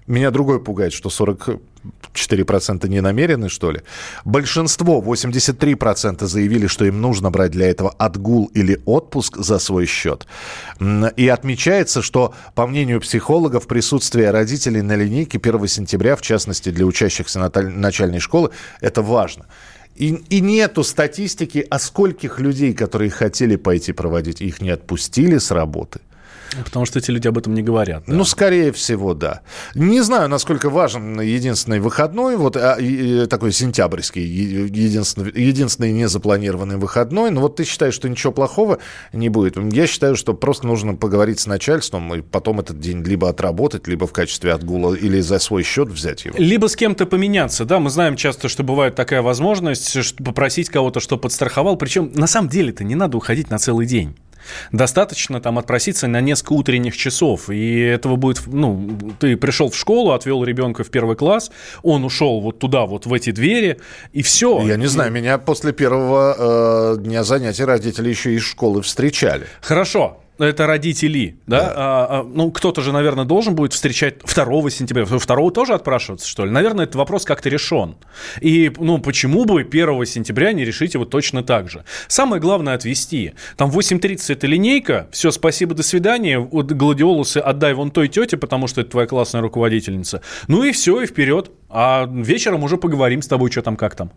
Меня 0.08 0.32
другой 0.32 0.62
пугает, 0.62 0.94
что 0.94 1.10
44% 2.14 2.88
не 2.88 3.02
намерены, 3.02 3.50
что 3.50 3.72
ли. 3.72 3.82
Большинство, 4.26 5.02
83% 5.02 6.26
заявили, 6.26 6.68
что 6.68 6.86
им 6.86 7.02
нужно 7.02 7.32
брать 7.32 7.52
для 7.52 7.70
этого 7.70 7.92
отгул 7.92 8.46
или 8.54 8.82
отпуск 8.86 9.38
за 9.38 9.60
свой 9.60 9.86
счет. 9.86 10.28
И 11.18 11.28
отмечается, 11.28 12.02
что, 12.02 12.34
по 12.56 12.68
мнению 12.68 13.02
психологов, 13.02 13.68
присутствие 13.68 14.32
родителей 14.32 14.82
на 14.82 14.96
линейке 14.96 15.40
1 15.40 15.68
сентября, 15.68 16.16
в 16.16 16.22
частности 16.22 16.70
для 16.70 16.86
учащихся 16.86 17.40
начальной 17.40 18.20
школы, 18.20 18.52
это 18.82 19.02
важно. 19.02 19.46
И, 19.96 20.08
и 20.30 20.42
нету 20.42 20.84
статистики, 20.84 21.66
о 21.70 21.78
скольких 21.78 22.40
людей, 22.40 22.74
которые 22.74 23.12
хотели 23.12 23.56
пойти 23.56 23.94
проводить, 23.94 24.42
их 24.42 24.62
не 24.62 24.72
отпустили 24.72 25.38
с 25.38 25.52
работы. 25.52 26.00
Потому 26.64 26.86
что 26.86 27.00
эти 27.00 27.12
люди 27.12 27.28
об 27.28 27.38
этом 27.38 27.54
не 27.54 27.62
говорят. 27.64 28.04
да. 28.08 28.14
Ну, 28.14 28.24
скорее 28.26 28.72
всего, 28.72 29.14
да. 29.14 29.42
Не 29.76 30.02
знаю, 30.02 30.30
насколько 30.30 30.70
важен 30.70 31.20
единственный 31.22 31.80
выходной, 31.80 32.36
вот 32.38 32.56
а, 32.58 32.76
и- 32.80 33.24
и 33.24 33.26
такой 33.28 33.52
сентябрьский, 33.52 34.24
единственный, 34.24 35.32
единственный 35.34 35.92
незапланированный 35.92 36.78
выходной. 36.78 37.32
Но 37.32 37.42
вот 37.42 37.56
ты 37.56 37.64
считаешь, 37.64 37.94
что 37.94 38.10
ничего 38.10 38.32
плохого 38.34 38.80
не 39.14 39.30
будет. 39.30 39.58
Я 39.74 39.88
считаю, 39.88 40.16
что 40.16 40.34
просто 40.34 40.68
нужно 40.68 40.96
поговорить 40.96 41.40
с 41.40 41.48
начальством 41.48 42.14
и 42.14 42.22
потом 42.22 42.60
этот 42.60 42.80
день 42.80 43.04
либо 43.04 43.30
отработать, 43.30 43.88
либо 43.88 44.08
в 44.08 44.14
качестве 44.14 44.54
отгула 44.54 44.94
или 44.94 45.20
за 45.22 45.40
свой 45.40 45.64
счет 45.64 45.90
взять 45.90 46.26
его. 46.26 46.36
Либо 46.38 46.68
с 46.68 46.76
кем-то 46.76 47.06
поменяться, 47.06 47.66
да, 47.66 47.80
мы 47.80 47.90
знаем 47.90 48.16
часто, 48.16 48.50
что 48.50 48.64
бывает 48.64 48.96
такая 48.96 49.22
возможность 49.22 49.98
попросить 50.24 50.70
кого-то, 50.70 51.00
что 51.00 51.18
подстраховал, 51.18 51.76
причем 51.78 52.12
на 52.14 52.28
самом 52.28 52.50
деле-то 52.50 52.84
не 52.84 52.96
надо 52.96 53.18
уходить 53.18 53.50
на 53.50 53.58
целый 53.60 53.86
день. 53.86 54.16
Достаточно 54.72 55.42
там 55.42 55.60
отпроситься 55.60 56.08
на 56.08 56.22
несколько 56.22 56.54
утренних 56.54 56.98
часов, 56.98 57.50
и 57.50 57.80
этого 57.80 58.16
будет, 58.16 58.42
ну, 58.48 58.98
ты 59.20 59.38
пришел 59.38 59.70
в 59.70 59.76
школу, 59.76 60.12
отвел 60.12 60.44
ребенка 60.44 60.84
в 60.84 60.90
первый 60.90 61.16
класс, 61.16 61.52
он 61.82 62.04
ушел 62.04 62.42
вот 62.42 62.60
туда, 62.60 62.86
вот 62.86 63.06
в 63.06 63.14
эти 63.14 63.32
двери, 63.32 63.80
и 64.12 64.22
все. 64.22 64.62
Я 64.62 64.78
не 64.78 64.88
знаю, 64.88 65.12
меня 65.12 65.38
после 65.38 65.74
первого 65.74 66.96
э, 66.96 66.98
дня 67.00 67.24
занятий 67.24 67.64
родители 67.64 68.10
еще 68.10 68.34
из 68.34 68.44
школы 68.44 68.82
встречали. 68.82 69.48
Хорошо, 69.62 70.23
это 70.40 70.68
родители, 70.68 71.38
да? 71.46 71.74
А, 71.76 72.08
а, 72.10 72.24
ну, 72.24 72.52
кто-то 72.52 72.82
же, 72.82 72.92
наверное, 72.92 73.26
должен 73.26 73.56
будет 73.56 73.74
встречать 73.74 74.20
2 74.20 74.70
сентября. 74.70 75.06
2 75.06 75.52
тоже 75.52 75.74
отпрашиваться, 75.74 76.28
что 76.28 76.46
ли? 76.46 76.52
Наверное, 76.52 76.86
этот 76.86 76.96
вопрос 76.96 77.26
как-то 77.26 77.50
решен. 77.50 77.96
И, 78.42 78.72
ну, 78.78 79.00
почему 79.00 79.46
бы 79.46 79.62
1 79.62 80.06
сентября 80.06 80.54
не 80.54 80.66
решить 80.66 80.94
его 80.96 81.06
точно 81.06 81.44
так 81.44 81.70
же? 81.70 81.84
Самое 82.08 82.42
главное– 82.42 82.74
отвести. 82.76 83.34
Там 83.58 83.70
8.30 83.70 84.34
это 84.34 84.48
линейка, 84.48 85.08
все, 85.12 85.32
спасибо, 85.32 85.76
до 85.76 85.84
свидания. 85.84 86.40
Вот 86.40 86.72
гладиолусы 86.72 87.38
отдай 87.38 87.74
вон 87.74 87.92
той 87.92 88.08
тете, 88.08 88.38
потому 88.38 88.68
что 88.68 88.82
это 88.82 88.92
твоя 88.92 89.08
классная 89.08 89.42
руководительница. 89.42 90.22
Ну 90.48 90.64
и 90.64 90.72
все, 90.72 91.02
и 91.02 91.06
вперед. 91.06 91.52
А 91.70 92.08
вечером 92.12 92.64
уже 92.64 92.78
поговорим 92.78 93.22
с 93.22 93.28
тобой, 93.28 93.52
что 93.52 93.62
там, 93.62 93.76
как 93.76 93.96
там. 93.96 94.12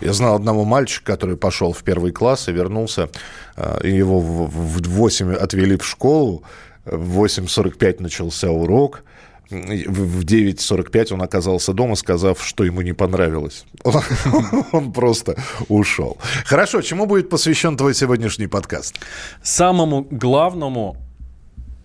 Я 0.00 0.12
знал 0.12 0.34
одного 0.34 0.64
мальчика, 0.64 1.12
который 1.12 1.36
пошел 1.36 1.72
в 1.72 1.82
первый 1.82 2.12
класс 2.12 2.48
и 2.48 2.52
вернулся. 2.52 3.08
э, 3.56 3.80
и 3.84 3.96
Его 3.96 4.20
в 4.20 4.50
в 4.50 4.88
8 4.88 5.34
отвели 5.34 5.76
в 5.76 5.84
школу. 5.84 6.42
В 6.84 7.24
8.45 7.24 8.02
начался 8.02 8.50
урок. 8.50 9.04
В 9.50 10.24
9.45 10.24 11.14
он 11.14 11.22
оказался 11.22 11.72
дома, 11.72 11.96
сказав, 11.96 12.42
что 12.42 12.64
ему 12.64 12.82
не 12.82 12.92
понравилось. 12.92 13.64
Он, 13.82 14.02
он 14.72 14.92
просто 14.92 15.36
ушел. 15.68 16.18
Хорошо, 16.44 16.82
чему 16.82 17.06
будет 17.06 17.28
посвящен 17.28 17.76
твой 17.76 17.94
сегодняшний 17.94 18.46
подкаст? 18.46 18.94
Самому 19.42 20.06
главному, 20.10 20.96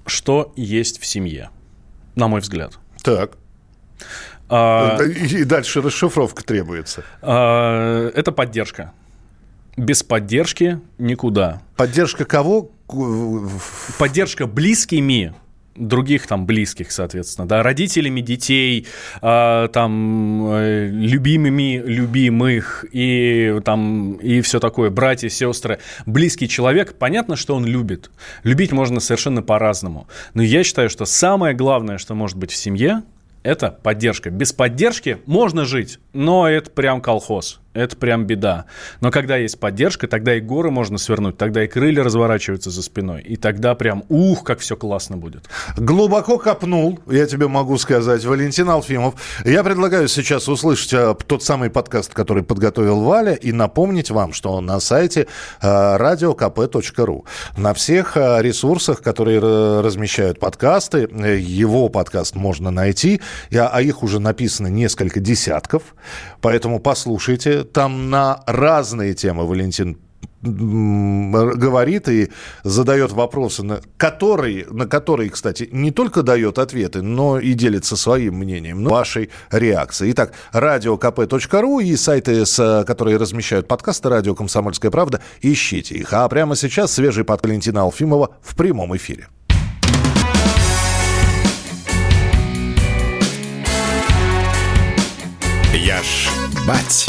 что 0.06 0.54
есть 0.56 1.02
в 1.02 1.06
семье, 1.06 1.50
на 2.15 2.28
мой 2.28 2.41
взгляд. 2.41 2.78
Так. 3.04 3.32
А, 4.50 4.98
И 5.04 5.44
дальше 5.44 5.82
расшифровка 5.82 6.44
требуется. 6.44 7.04
а, 7.22 8.10
это 8.10 8.32
поддержка. 8.32 8.94
Без 9.78 10.04
поддержки 10.04 10.80
никуда. 10.98 11.62
Поддержка 11.76 12.26
кого? 12.26 12.72
Поддержка 13.98 14.48
близкими 14.48 15.34
других 15.76 16.28
там 16.28 16.46
близких, 16.46 16.92
соответственно, 16.92 17.48
да, 17.48 17.62
родителями 17.62 18.22
детей, 18.22 18.88
а, 19.22 19.68
там 19.68 20.48
э, 20.54 20.88
любимыми 20.88 21.84
любимых 21.86 22.86
и 22.92 23.60
там 23.64 24.14
и 24.14 24.42
все 24.42 24.60
такое, 24.60 24.90
братья, 24.90 25.30
сестры, 25.30 25.80
близкий 26.06 26.48
человек, 26.48 26.96
понятно, 26.98 27.36
что 27.36 27.56
он 27.56 27.66
любит. 27.66 28.10
Любить 28.44 28.72
можно 28.72 29.00
совершенно 29.00 29.42
по-разному, 29.42 30.08
но 30.34 30.42
я 30.42 30.64
считаю, 30.64 30.90
что 30.90 31.06
самое 31.06 31.54
главное, 31.54 31.98
что 31.98 32.16
может 32.16 32.38
быть 32.38 32.52
в 32.52 32.56
семье, 32.56 33.04
это 33.46 33.70
поддержка. 33.70 34.32
Без 34.32 34.52
поддержки 34.54 35.20
можно 35.28 35.66
жить, 35.66 36.00
но 36.15 36.49
это 36.49 36.71
прям 36.71 37.01
колхоз. 37.01 37.60
Это 37.73 37.97
прям 37.97 38.23
беда. 38.23 38.65
Но 39.01 39.12
когда 39.12 39.36
есть 39.36 39.60
поддержка, 39.60 40.08
тогда 40.08 40.38
и 40.38 40.39
горы 40.39 40.71
можно 40.71 40.97
свернуть, 40.97 41.38
тогда 41.38 41.65
и 41.65 41.67
крылья 41.67 42.04
разворачиваются 42.06 42.69
за 42.71 42.82
спиной. 42.82 43.21
И 43.21 43.36
тогда 43.36 43.75
прям, 43.75 44.06
ух, 44.08 44.45
как 44.45 44.60
все 44.60 44.78
классно 44.78 45.17
будет. 45.17 45.49
Глубоко 45.75 46.38
копнул, 46.38 47.01
я 47.08 47.25
тебе 47.25 47.49
могу 47.49 47.78
сказать, 47.78 48.23
Валентин 48.23 48.69
Алфимов. 48.69 49.15
Я 49.43 49.62
предлагаю 49.62 50.08
сейчас 50.08 50.47
услышать 50.47 50.93
э, 50.93 51.15
тот 51.28 51.43
самый 51.43 51.69
подкаст, 51.69 52.13
который 52.13 52.43
подготовил 52.43 53.01
Валя, 53.01 53.34
и 53.34 53.51
напомнить 53.51 54.10
вам, 54.10 54.32
что 54.32 54.62
на 54.62 54.80
сайте 54.80 55.28
э, 55.62 55.67
radiokp.ru 55.67 57.25
на 57.58 57.73
всех 57.73 58.15
э, 58.15 58.41
ресурсах, 58.41 59.01
которые 59.01 59.41
э, 59.41 59.82
размещают 59.82 60.39
подкасты, 60.39 61.10
его 61.10 61.89
подкаст 61.89 62.36
можно 62.36 62.71
найти, 62.71 63.19
Я- 63.49 63.67
а 63.67 63.82
их 63.82 64.01
уже 64.01 64.19
написано 64.21 64.67
несколько 64.67 65.19
десятков, 65.19 65.93
поэтому 66.41 66.80
послушайте. 66.80 67.63
Там 67.63 68.10
на 68.10 68.44
разные 68.48 69.13
темы 69.13 69.48
Валентин 69.48 69.98
говорит 70.46 72.08
и 72.08 72.30
задает 72.63 73.12
вопросы, 73.12 73.63
на 73.63 73.82
которые, 73.98 74.65
на 74.70 74.88
которые, 74.88 75.30
кстати, 75.30 75.68
не 75.72 75.91
только 75.91 76.24
дает 76.24 76.60
ответы, 76.60 77.02
но 77.02 77.39
и 77.39 77.54
делится 77.54 77.96
своим 77.96 78.36
мнением, 78.36 78.84
ну, 78.84 78.91
вашей 78.91 79.30
реакцией. 79.52 80.12
Итак, 80.12 80.34
радиокп.ру 80.52 81.80
и 81.80 81.96
сайты, 81.96 82.46
с, 82.46 82.84
которые 82.86 83.18
размещают 83.18 83.68
подкасты 83.68 84.10
«Радио 84.10 84.36
Комсомольская 84.36 84.91
правда», 84.91 85.22
ищите 85.41 85.96
их. 85.96 86.13
А 86.13 86.28
прямо 86.30 86.56
сейчас 86.56 86.94
свежий 86.94 87.24
под 87.24 87.44
Валентина 87.44 87.82
Алфимова 87.82 88.36
в 88.41 88.56
прямом 88.56 88.96
эфире. 88.96 89.28
Я 95.76 96.02
ж 96.04 96.30
бать. 96.66 97.06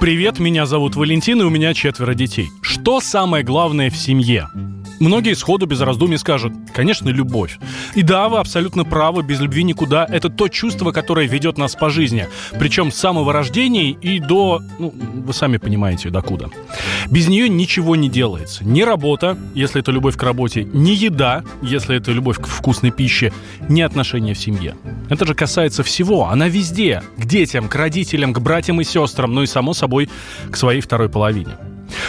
Привет, 0.00 0.38
меня 0.38 0.64
зовут 0.64 0.96
Валентин, 0.96 1.42
и 1.42 1.44
у 1.44 1.50
меня 1.50 1.74
четверо 1.74 2.14
детей. 2.14 2.48
Что 2.62 3.00
самое 3.00 3.44
главное 3.44 3.90
в 3.90 3.96
семье? 3.96 4.48
Многие 5.00 5.34
сходу 5.34 5.66
без 5.66 5.80
раздумий 5.80 6.18
скажут, 6.18 6.52
конечно, 6.74 7.08
любовь. 7.08 7.58
И 7.94 8.02
да, 8.02 8.28
вы 8.28 8.38
абсолютно 8.38 8.84
правы, 8.84 9.22
без 9.22 9.40
любви 9.40 9.62
никуда. 9.62 10.06
Это 10.08 10.28
то 10.28 10.48
чувство, 10.48 10.92
которое 10.92 11.26
ведет 11.26 11.58
нас 11.58 11.74
по 11.74 11.90
жизни. 11.90 12.26
Причем 12.58 12.90
с 12.90 12.96
самого 12.96 13.32
рождения 13.32 13.90
и 13.90 14.18
до, 14.18 14.60
ну, 14.78 14.92
вы 14.92 15.32
сами 15.32 15.58
понимаете, 15.58 16.10
докуда. 16.10 16.50
Без 17.10 17.28
нее 17.28 17.48
ничего 17.48 17.96
не 17.96 18.08
делается. 18.08 18.64
Ни 18.64 18.82
работа, 18.82 19.38
если 19.54 19.80
это 19.80 19.92
любовь 19.92 20.16
к 20.16 20.22
работе, 20.22 20.64
ни 20.64 20.90
еда, 20.90 21.44
если 21.62 21.96
это 21.96 22.10
любовь 22.10 22.38
к 22.38 22.46
вкусной 22.46 22.90
пище, 22.90 23.32
ни 23.68 23.80
отношения 23.80 24.34
в 24.34 24.38
семье. 24.38 24.76
Это 25.08 25.26
же 25.26 25.34
касается 25.34 25.82
всего. 25.82 26.28
Она 26.28 26.48
везде. 26.48 27.02
К 27.16 27.24
детям, 27.24 27.68
к 27.68 27.74
родителям, 27.74 28.32
к 28.32 28.40
братьям 28.40 28.80
и 28.80 28.84
сестрам, 28.84 29.32
ну 29.32 29.42
и, 29.42 29.46
само 29.46 29.74
собой, 29.74 30.08
к 30.50 30.56
своей 30.56 30.80
второй 30.80 31.08
половине. 31.08 31.56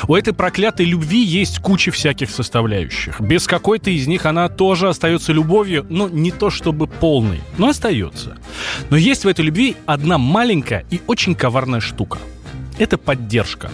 У 0.08 0.16
этой 0.16 0.34
проклятой 0.34 0.86
любви 0.86 1.22
есть 1.22 1.60
куча 1.60 1.92
всяких 1.92 2.30
составляющих. 2.30 3.20
Без 3.22 3.48
какой-то 3.48 3.90
из 3.90 4.08
них 4.08 4.26
она 4.26 4.50
тоже 4.50 4.90
остается 4.90 5.34
любовью, 5.34 5.86
но 5.90 6.10
не 6.10 6.32
то 6.32 6.50
чтобы 6.50 6.88
полной, 6.88 7.42
но 7.58 7.70
остается. 7.70 8.38
Но 8.90 8.98
есть 8.98 9.26
в 9.26 9.28
этой 9.28 9.46
любви 9.46 9.76
одна 9.86 10.18
маленькая 10.18 10.86
и 10.90 11.02
очень 11.08 11.36
коварная 11.36 11.80
штука. 11.80 12.20
Это 12.78 12.98
поддержка. 12.98 13.72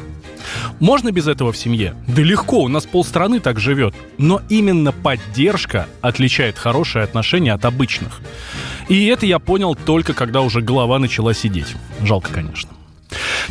Можно 0.80 1.12
без 1.12 1.28
этого 1.28 1.52
в 1.52 1.58
семье? 1.58 1.96
Да 2.08 2.22
легко, 2.22 2.62
у 2.62 2.68
нас 2.68 2.86
полстраны 2.86 3.40
так 3.40 3.60
живет. 3.60 3.94
Но 4.18 4.42
именно 4.50 4.92
поддержка 4.92 5.88
отличает 6.02 6.58
хорошие 6.58 7.04
отношения 7.04 7.54
от 7.54 7.66
обычных. 7.66 8.22
И 8.88 9.06
это 9.08 9.26
я 9.26 9.40
понял 9.40 9.76
только 9.76 10.14
когда 10.14 10.42
уже 10.42 10.62
голова 10.62 11.00
начала 11.00 11.34
сидеть. 11.34 11.76
Жалко, 12.02 12.32
конечно. 12.32 12.75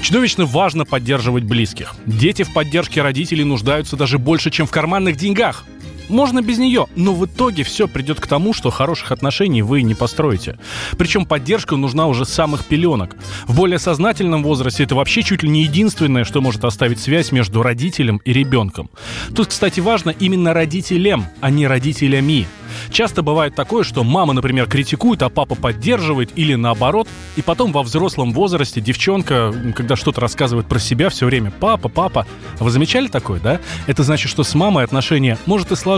Чудовищно 0.00 0.46
важно 0.46 0.84
поддерживать 0.84 1.44
близких. 1.44 1.94
Дети 2.06 2.42
в 2.42 2.52
поддержке 2.52 3.02
родителей 3.02 3.44
нуждаются 3.44 3.96
даже 3.96 4.18
больше, 4.18 4.50
чем 4.50 4.66
в 4.66 4.70
карманных 4.70 5.16
деньгах. 5.16 5.64
Можно 6.08 6.42
без 6.42 6.58
нее, 6.58 6.86
но 6.96 7.14
в 7.14 7.24
итоге 7.26 7.64
все 7.64 7.88
придет 7.88 8.20
к 8.20 8.26
тому, 8.26 8.52
что 8.52 8.70
хороших 8.70 9.12
отношений 9.12 9.62
вы 9.62 9.82
не 9.82 9.94
построите. 9.94 10.58
Причем 10.98 11.24
поддержка 11.24 11.76
нужна 11.76 12.06
уже 12.06 12.24
с 12.24 12.30
самых 12.30 12.64
пеленок. 12.64 13.16
В 13.46 13.56
более 13.56 13.78
сознательном 13.78 14.42
возрасте 14.42 14.84
это 14.84 14.94
вообще 14.94 15.22
чуть 15.22 15.42
ли 15.42 15.48
не 15.48 15.62
единственное, 15.62 16.24
что 16.24 16.40
может 16.40 16.64
оставить 16.64 17.00
связь 17.00 17.32
между 17.32 17.62
родителем 17.62 18.20
и 18.24 18.32
ребенком. 18.32 18.90
Тут, 19.34 19.48
кстати, 19.48 19.80
важно 19.80 20.10
именно 20.10 20.52
родителям, 20.52 21.26
а 21.40 21.50
не 21.50 21.66
родителями. 21.66 22.46
Часто 22.90 23.22
бывает 23.22 23.54
такое, 23.54 23.84
что 23.84 24.04
мама, 24.04 24.32
например, 24.32 24.66
критикует, 24.66 25.22
а 25.22 25.28
папа 25.28 25.54
поддерживает 25.54 26.30
или 26.36 26.54
наоборот, 26.54 27.08
и 27.36 27.42
потом 27.42 27.72
во 27.72 27.82
взрослом 27.82 28.32
возрасте 28.32 28.80
девчонка, 28.80 29.54
когда 29.74 29.96
что-то 29.96 30.20
рассказывает 30.20 30.66
про 30.66 30.78
себя, 30.78 31.08
все 31.08 31.26
время 31.26 31.50
«папа, 31.50 31.88
папа». 31.88 32.26
А 32.58 32.64
вы 32.64 32.70
замечали 32.70 33.06
такое, 33.06 33.40
да? 33.40 33.60
Это 33.86 34.02
значит, 34.02 34.30
что 34.30 34.42
с 34.42 34.54
мамой 34.54 34.84
отношения, 34.84 35.38
может, 35.46 35.72
и 35.72 35.76
сложились, 35.76 35.93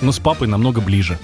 но 0.00 0.12
с 0.12 0.18
папой 0.18 0.48
намного 0.48 0.80
ближе. 0.80 1.18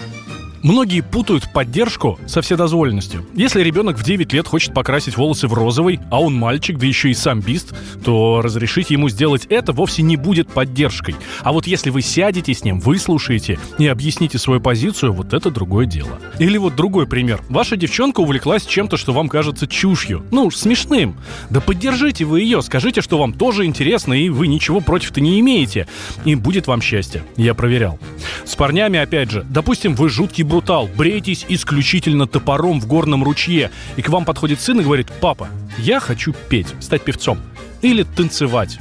Многие 0.63 1.01
путают 1.01 1.53
поддержку 1.53 2.21
со 2.27 2.41
вседозволенностью. 2.41 3.27
Если 3.35 3.63
ребенок 3.63 3.99
в 3.99 4.05
9 4.05 4.33
лет 4.33 4.47
хочет 4.47 4.73
покрасить 4.73 5.17
волосы 5.17 5.49
в 5.49 5.55
розовый, 5.55 5.99
а 6.09 6.21
он 6.21 6.35
мальчик, 6.35 6.79
да 6.79 6.87
еще 6.87 7.11
и 7.11 7.15
сам 7.15 7.41
бист, 7.41 7.75
то 8.05 8.41
разрешить 8.43 8.91
ему 8.91 9.09
сделать 9.09 9.47
это 9.47 9.73
вовсе 9.73 10.03
не 10.03 10.17
будет 10.17 10.49
поддержкой. 10.49 11.17
А 11.41 11.51
вот 11.53 11.67
если 11.67 11.91
вы 11.91 12.01
сядете 12.01 12.55
с 12.55 12.63
ним, 12.63 12.79
выслушаете 12.79 13.59
и 13.79 13.89
объясните 13.89 14.39
свою 14.39 14.61
позицию, 14.61 15.13
вот 15.13 15.33
это 15.33 15.51
другое 15.51 15.87
дело. 15.87 16.21
Или 16.39 16.59
вот 16.59 16.77
другой 16.77 17.09
пример. 17.09 17.43
Ваша 17.49 17.77
девчонка 17.77 18.21
увлеклась 18.21 18.65
чем-то, 18.65 18.97
что 18.97 19.13
вам 19.13 19.29
кажется 19.29 19.67
чушью. 19.67 20.25
Ну, 20.31 20.53
смешным. 20.53 21.17
Да 21.51 21.61
поддержите 21.61 22.25
вы 22.25 22.43
ее, 22.43 22.63
скажите, 22.63 23.01
что 23.01 23.19
вам 23.19 23.33
тоже 23.33 23.65
интересно, 23.65 24.15
и 24.15 24.29
вы 24.29 24.47
ничего 24.47 24.81
против-то 24.81 25.21
не 25.21 25.41
имеете. 25.41 25.89
И 26.25 26.37
будет 26.37 26.69
вам 26.69 26.81
счастье. 26.81 27.25
Я 27.37 27.55
проверял. 27.55 27.99
С 28.45 28.55
парнями, 28.55 29.01
опять 29.01 29.33
же, 29.33 29.45
допустим, 29.49 29.97
вы 29.97 30.09
жуткий 30.09 30.45
брутал, 30.53 30.87
бреетесь 30.87 31.47
исключительно 31.49 32.27
топором 32.27 32.79
в 32.79 32.87
горном 32.87 33.25
ручье, 33.25 33.71
и 33.97 34.03
к 34.03 34.11
вам 34.11 34.27
подходит 34.27 34.61
сын 34.61 34.79
и 34.79 34.85
говорит, 34.85 35.11
папа, 35.19 35.49
я 35.79 35.99
хочу 35.99 36.35
петь, 36.51 36.67
стать 36.79 37.01
певцом 37.01 37.39
или 37.81 38.03
танцевать. 38.03 38.79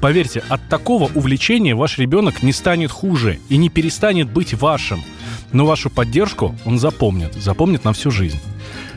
Поверьте, 0.00 0.42
от 0.48 0.68
такого 0.68 1.08
увлечения 1.14 1.76
ваш 1.76 1.98
ребенок 1.98 2.42
не 2.42 2.52
станет 2.52 2.90
хуже 2.90 3.38
и 3.48 3.56
не 3.56 3.68
перестанет 3.68 4.32
быть 4.32 4.54
вашим. 4.54 5.00
Но 5.52 5.64
вашу 5.64 5.90
поддержку 5.90 6.56
он 6.64 6.80
запомнит, 6.80 7.34
запомнит 7.34 7.84
на 7.84 7.92
всю 7.92 8.10
жизнь. 8.10 8.40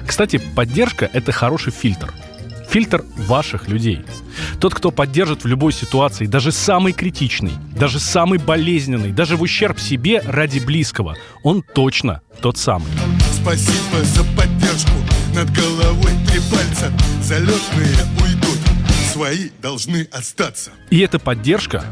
Кстати, 0.07 0.41
поддержка– 0.55 1.07
это 1.13 1.31
хороший 1.31 1.73
фильтр. 1.73 2.11
Фильтр 2.69 3.03
ваших 3.15 3.67
людей. 3.67 4.01
Тот, 4.59 4.73
кто 4.73 4.91
поддержит 4.91 5.43
в 5.43 5.47
любой 5.47 5.71
ситуации, 5.71 6.25
даже 6.25 6.51
самый 6.51 6.93
критичный, 6.93 7.53
даже 7.77 7.99
самый 7.99 8.39
болезненный, 8.39 9.11
даже 9.11 9.37
в 9.37 9.41
ущерб 9.41 9.79
себе 9.79 10.21
ради 10.25 10.59
близкого, 10.59 11.15
он 11.43 11.61
точно 11.61 12.21
тот 12.41 12.57
самый. 12.57 12.87
Спасибо 13.41 14.03
за 14.03 14.23
поддержку. 14.35 14.91
Над 15.33 15.49
головой 15.51 16.11
три 16.27 16.39
пальца. 16.51 16.91
Залетные 17.21 17.95
уйдут. 18.21 18.59
Свои 19.11 19.49
должны 19.61 20.07
остаться. 20.11 20.71
И 20.89 20.99
эта 20.99 21.19
поддержка 21.19 21.83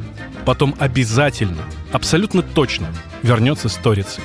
потом 0.46 0.76
обязательно, 0.80 1.64
абсолютно 1.92 2.42
точно 2.42 2.88
вернется 3.22 3.70
сторицей. 3.70 4.24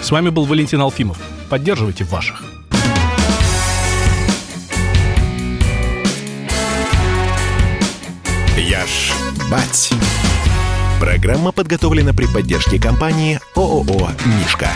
С 0.00 0.10
вами 0.10 0.30
был 0.30 0.46
Валентин 0.46 0.80
Алфимов. 0.80 1.18
Поддерживайте 1.50 2.04
ваших. 2.04 2.59
Я 8.60 8.84
бать. 9.50 9.90
Программа 11.00 11.50
подготовлена 11.50 12.12
при 12.12 12.26
поддержке 12.26 12.78
компании 12.78 13.40
ООО 13.56 14.10
«Мишка». 14.26 14.68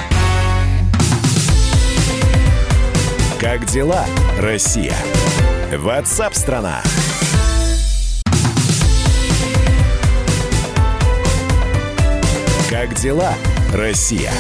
Как 3.39 3.67
дела, 3.67 4.07
Россия? 4.41 4.97
Ватсап-страна! 5.77 6.81
Как 12.71 12.95
дела, 12.95 13.35
Россия? 13.75 14.33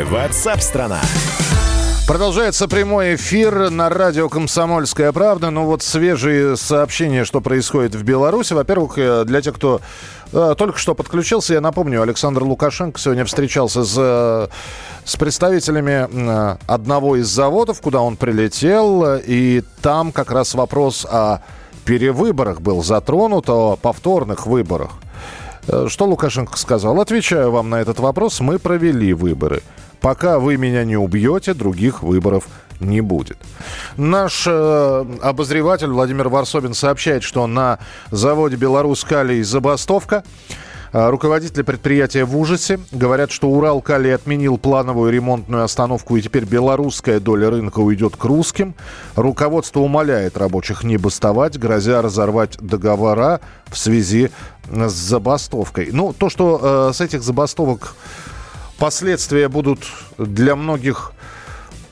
Ватсап-страна! 0.00 1.00
Продолжается 2.06 2.68
прямой 2.68 3.14
эфир 3.14 3.70
на 3.70 3.88
радио 3.88 4.28
«Комсомольская 4.28 5.10
правда». 5.10 5.48
Ну 5.48 5.64
вот 5.64 5.82
свежие 5.82 6.54
сообщения, 6.54 7.24
что 7.24 7.40
происходит 7.40 7.94
в 7.94 8.02
Беларуси. 8.02 8.52
Во-первых, 8.52 8.98
э, 8.98 9.24
для 9.24 9.40
тех, 9.40 9.54
кто 9.54 9.80
э, 10.30 10.54
только 10.58 10.78
что 10.78 10.94
подключился, 10.94 11.54
я 11.54 11.62
напомню, 11.62 12.02
Александр 12.02 12.42
Лукашенко 12.42 13.00
сегодня 13.00 13.24
встречался 13.24 13.84
с, 13.84 13.94
э, 13.96 14.48
с 15.06 15.16
представителями 15.16 16.06
одного 16.70 17.16
из 17.16 17.28
заводов, 17.28 17.80
куда 17.80 18.02
он 18.02 18.16
прилетел. 18.16 19.16
И 19.26 19.62
там 19.80 20.12
как 20.12 20.30
раз 20.30 20.52
вопрос 20.52 21.06
о 21.06 21.38
перевыборах 21.86 22.60
был 22.60 22.82
затронут, 22.82 23.48
о 23.48 23.76
повторных 23.76 24.46
выборах. 24.46 24.90
Что 25.86 26.04
Лукашенко 26.04 26.58
сказал? 26.58 27.00
Отвечаю 27.00 27.50
вам 27.50 27.70
на 27.70 27.76
этот 27.76 27.98
вопрос. 27.98 28.40
Мы 28.40 28.58
провели 28.58 29.14
выборы. 29.14 29.62
Пока 30.04 30.38
вы 30.38 30.58
меня 30.58 30.84
не 30.84 30.98
убьете, 30.98 31.54
других 31.54 32.02
выборов 32.02 32.46
не 32.78 33.00
будет. 33.00 33.38
Наш 33.96 34.44
э, 34.46 35.04
обозреватель 35.22 35.88
Владимир 35.88 36.28
Варсобин 36.28 36.74
сообщает, 36.74 37.22
что 37.22 37.46
на 37.46 37.78
заводе 38.10 38.56
«Беларусь-Калий» 38.56 39.42
забастовка. 39.42 40.22
А, 40.92 41.10
Руководители 41.10 41.62
предприятия 41.62 42.26
в 42.26 42.36
ужасе. 42.36 42.80
Говорят, 42.92 43.30
что 43.30 43.48
Урал 43.48 43.80
Калий 43.80 44.14
отменил 44.14 44.58
плановую 44.58 45.10
ремонтную 45.10 45.64
остановку, 45.64 46.18
и 46.18 46.20
теперь 46.20 46.44
белорусская 46.44 47.18
доля 47.18 47.48
рынка 47.48 47.78
уйдет 47.78 48.14
к 48.14 48.24
русским. 48.26 48.74
Руководство 49.16 49.80
умоляет 49.80 50.36
рабочих 50.36 50.84
не 50.84 50.98
бастовать, 50.98 51.58
грозя 51.58 52.02
разорвать 52.02 52.58
договора 52.60 53.40
в 53.68 53.78
связи 53.78 54.30
с 54.70 54.92
забастовкой. 54.92 55.88
Ну, 55.92 56.12
то, 56.12 56.28
что 56.28 56.90
э, 56.90 56.92
с 56.92 57.00
этих 57.00 57.22
забастовок 57.22 57.94
последствия 58.78 59.48
будут 59.48 59.80
для 60.18 60.56
многих 60.56 61.12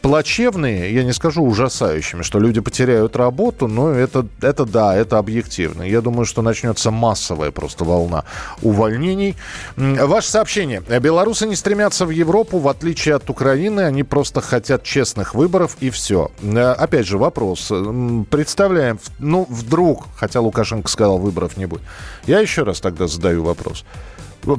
плачевные, 0.02 0.92
я 0.92 1.04
не 1.04 1.12
скажу 1.12 1.42
ужасающими, 1.42 2.22
что 2.22 2.40
люди 2.40 2.60
потеряют 2.60 3.16
работу, 3.16 3.68
но 3.68 3.90
это, 3.90 4.26
это 4.42 4.66
да, 4.66 4.94
это 4.94 5.18
объективно. 5.18 5.82
Я 5.82 6.00
думаю, 6.00 6.26
что 6.26 6.42
начнется 6.42 6.90
массовая 6.90 7.52
просто 7.52 7.84
волна 7.84 8.24
увольнений. 8.60 9.36
Ваше 9.76 10.28
сообщение. 10.28 10.82
Белорусы 11.00 11.46
не 11.46 11.56
стремятся 11.56 12.04
в 12.04 12.10
Европу, 12.10 12.58
в 12.58 12.68
отличие 12.68 13.14
от 13.14 13.30
Украины, 13.30 13.82
они 13.82 14.02
просто 14.02 14.40
хотят 14.40 14.82
честных 14.82 15.34
выборов 15.34 15.76
и 15.80 15.90
все. 15.90 16.30
Э, 16.42 16.72
Опять 16.72 17.06
же, 17.06 17.16
вопрос. 17.16 17.72
Представляем, 18.30 18.98
ну, 19.20 19.46
вдруг, 19.48 20.08
хотя 20.16 20.40
Лукашенко 20.40 20.88
сказал, 20.88 21.18
выборов 21.18 21.56
не 21.56 21.66
будет. 21.66 21.82
Я 22.26 22.40
еще 22.40 22.64
раз 22.64 22.80
тогда 22.80 23.06
задаю 23.06 23.44
вопрос 23.44 23.84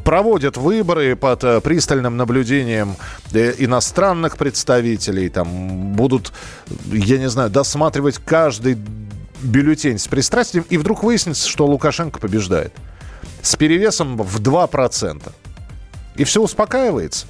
проводят 0.03 0.57
выборы 0.57 1.15
под 1.15 1.43
э, 1.43 1.61
пристальным 1.61 2.17
наблюдением 2.17 2.95
э, 3.33 3.53
иностранных 3.57 4.37
представителей, 4.37 5.29
там 5.29 5.93
будут, 5.93 6.31
я 6.85 7.17
не 7.17 7.29
знаю, 7.29 7.49
досматривать 7.49 8.17
каждый 8.17 8.77
бюллетень 9.41 9.99
с 9.99 10.07
пристрастием, 10.07 10.65
и 10.69 10.77
вдруг 10.77 11.03
выяснится, 11.03 11.47
что 11.47 11.65
Лукашенко 11.67 12.19
побеждает. 12.19 12.73
С 13.41 13.55
перевесом 13.55 14.17
в 14.17 14.39
2%. 14.39 15.31
И 16.15 16.23
все 16.23 16.41
успокаивается. 16.41 17.27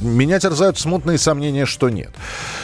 Меня 0.00 0.38
терзают 0.38 0.78
смутные 0.78 1.18
сомнения, 1.18 1.66
что 1.66 1.88
нет. 1.88 2.10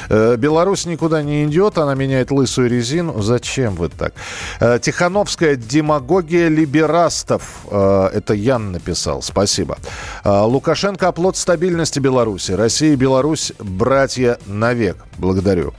Э, 0.08 0.36
Беларусь 0.36 0.86
никуда 0.86 1.22
не 1.22 1.44
идет, 1.44 1.78
она 1.78 1.94
меняет 1.94 2.30
лысую 2.30 2.68
резину. 2.68 3.22
Зачем 3.22 3.74
вы 3.74 3.88
так? 3.88 4.14
Э, 4.60 4.78
Тихановская 4.80 5.56
демагогия 5.56 6.48
либерастов. 6.48 7.42
Э, 7.70 8.08
это 8.12 8.34
Ян 8.34 8.72
написал. 8.72 9.22
Спасибо. 9.22 9.78
Лукашенко 10.24 11.08
оплот 11.08 11.36
стабильности 11.36 11.98
Беларуси. 11.98 12.52
Россия 12.52 12.92
и 12.92 12.96
Беларусь 12.96 13.52
братья 13.58 14.38
навек. 14.46 14.96
Благодарю. 15.18 15.74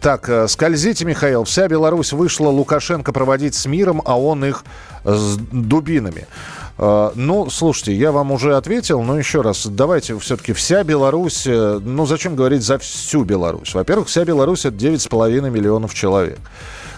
Так, 0.00 0.30
скользите, 0.48 1.04
Михаил. 1.04 1.44
Вся 1.44 1.68
Беларусь 1.68 2.12
вышла 2.12 2.48
Лукашенко 2.48 3.12
проводить 3.12 3.54
с 3.54 3.66
миром, 3.66 4.00
а 4.04 4.18
он 4.18 4.44
их 4.44 4.64
с 5.04 5.36
дубинами. 5.36 6.26
А, 6.82 7.12
ну, 7.14 7.50
слушайте, 7.50 7.94
я 7.94 8.10
вам 8.10 8.32
уже 8.32 8.56
ответил, 8.56 9.02
но 9.02 9.18
еще 9.18 9.42
раз, 9.42 9.66
давайте 9.66 10.18
все-таки 10.18 10.54
вся 10.54 10.82
Беларусь, 10.82 11.46
э, 11.46 11.78
ну, 11.82 12.06
зачем 12.06 12.34
говорить 12.36 12.62
за 12.62 12.78
всю 12.78 13.22
Беларусь? 13.24 13.74
Во-первых, 13.74 14.08
вся 14.08 14.24
Беларусь 14.24 14.64
это 14.64 14.76
9,5 14.76 15.50
миллионов 15.50 15.92
человек. 15.92 16.38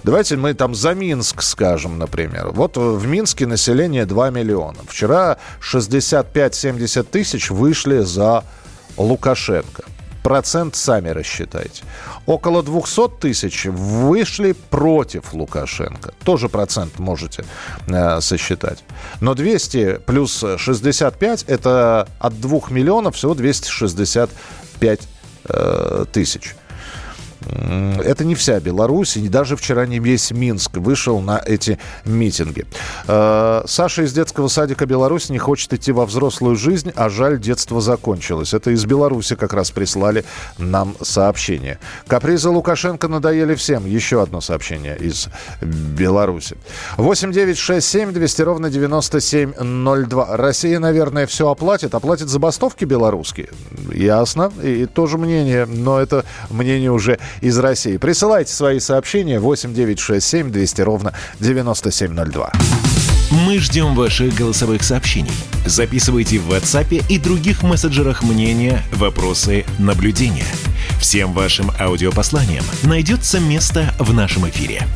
Давайте 0.04 0.36
мы 0.36 0.54
там 0.54 0.76
за 0.76 0.94
Минск 0.94 1.42
скажем, 1.42 1.98
например. 1.98 2.50
Вот 2.50 2.76
в 2.76 3.04
Минске 3.08 3.44
население 3.46 4.06
2 4.06 4.30
миллиона. 4.30 4.78
Вчера 4.86 5.38
65-70 5.60 7.02
тысяч 7.02 7.50
вышли 7.50 8.02
за 8.02 8.44
Лукашенко. 8.96 9.82
Процент 10.22 10.76
сами 10.76 11.08
рассчитайте. 11.08 11.82
Около 12.26 12.62
200 12.62 13.08
тысяч 13.20 13.64
вышли 13.66 14.52
против 14.70 15.32
Лукашенко. 15.32 16.14
Тоже 16.24 16.48
процент 16.48 16.98
можете 16.98 17.44
э, 17.88 18.20
сосчитать. 18.20 18.84
Но 19.20 19.34
200 19.34 20.00
плюс 20.06 20.44
65 20.56 21.44
это 21.48 22.08
от 22.20 22.40
2 22.40 22.60
миллионов 22.70 23.16
всего 23.16 23.34
265 23.34 25.00
э, 25.44 26.04
тысяч. 26.12 26.54
Это 28.04 28.24
не 28.24 28.34
вся 28.34 28.60
Беларусь, 28.60 29.16
и 29.16 29.28
даже 29.28 29.56
вчера 29.56 29.86
не 29.86 29.98
весь 29.98 30.30
Минск 30.30 30.76
вышел 30.76 31.20
на 31.20 31.40
эти 31.44 31.78
митинги. 32.04 32.66
Э, 33.06 33.62
Саша 33.66 34.02
из 34.02 34.12
детского 34.12 34.48
садика 34.48 34.86
Беларусь 34.86 35.28
не 35.30 35.38
хочет 35.38 35.72
идти 35.72 35.92
во 35.92 36.06
взрослую 36.06 36.56
жизнь, 36.56 36.92
а 36.94 37.08
жаль, 37.08 37.40
детство 37.40 37.80
закончилось. 37.80 38.54
Это 38.54 38.70
из 38.70 38.84
Беларуси 38.84 39.36
как 39.36 39.52
раз 39.52 39.70
прислали 39.70 40.24
нам 40.58 40.96
сообщение. 41.00 41.78
Капризы 42.06 42.48
Лукашенко 42.48 43.08
надоели 43.08 43.54
всем. 43.54 43.86
Еще 43.86 44.22
одно 44.22 44.40
сообщение 44.40 44.96
из 44.96 45.28
Беларуси. 45.60 46.56
8 46.96 47.32
9 47.32 47.58
6 47.58 47.86
7 47.86 48.12
200 48.12 48.42
ровно 48.42 48.70
9702. 48.70 50.36
Россия, 50.36 50.78
наверное, 50.78 51.26
все 51.26 51.48
оплатит. 51.48 51.94
Оплатит 51.94 52.28
забастовки 52.28 52.84
белорусские. 52.84 53.48
Ясно. 53.92 54.52
И 54.62 54.86
тоже 54.86 55.18
мнение, 55.18 55.66
но 55.66 56.00
это 56.00 56.24
мнение 56.50 56.90
уже 56.90 57.18
из 57.40 57.58
России. 57.58 57.96
Присылайте 57.96 58.52
свои 58.52 58.80
сообщения 58.80 59.40
8967 59.40 60.50
200 60.50 60.80
ровно 60.82 61.12
9702. 61.40 62.52
Мы 63.46 63.58
ждем 63.58 63.94
ваших 63.94 64.34
голосовых 64.34 64.82
сообщений. 64.82 65.32
Записывайте 65.64 66.38
в 66.38 66.52
WhatsApp 66.52 67.02
и 67.08 67.18
других 67.18 67.62
мессенджерах 67.62 68.22
мнения, 68.22 68.82
вопросы, 68.92 69.64
наблюдения. 69.78 70.46
Всем 71.00 71.32
вашим 71.32 71.70
аудиопосланиям 71.80 72.64
найдется 72.82 73.40
место 73.40 73.94
в 73.98 74.12
нашем 74.12 74.48
эфире. 74.50 74.86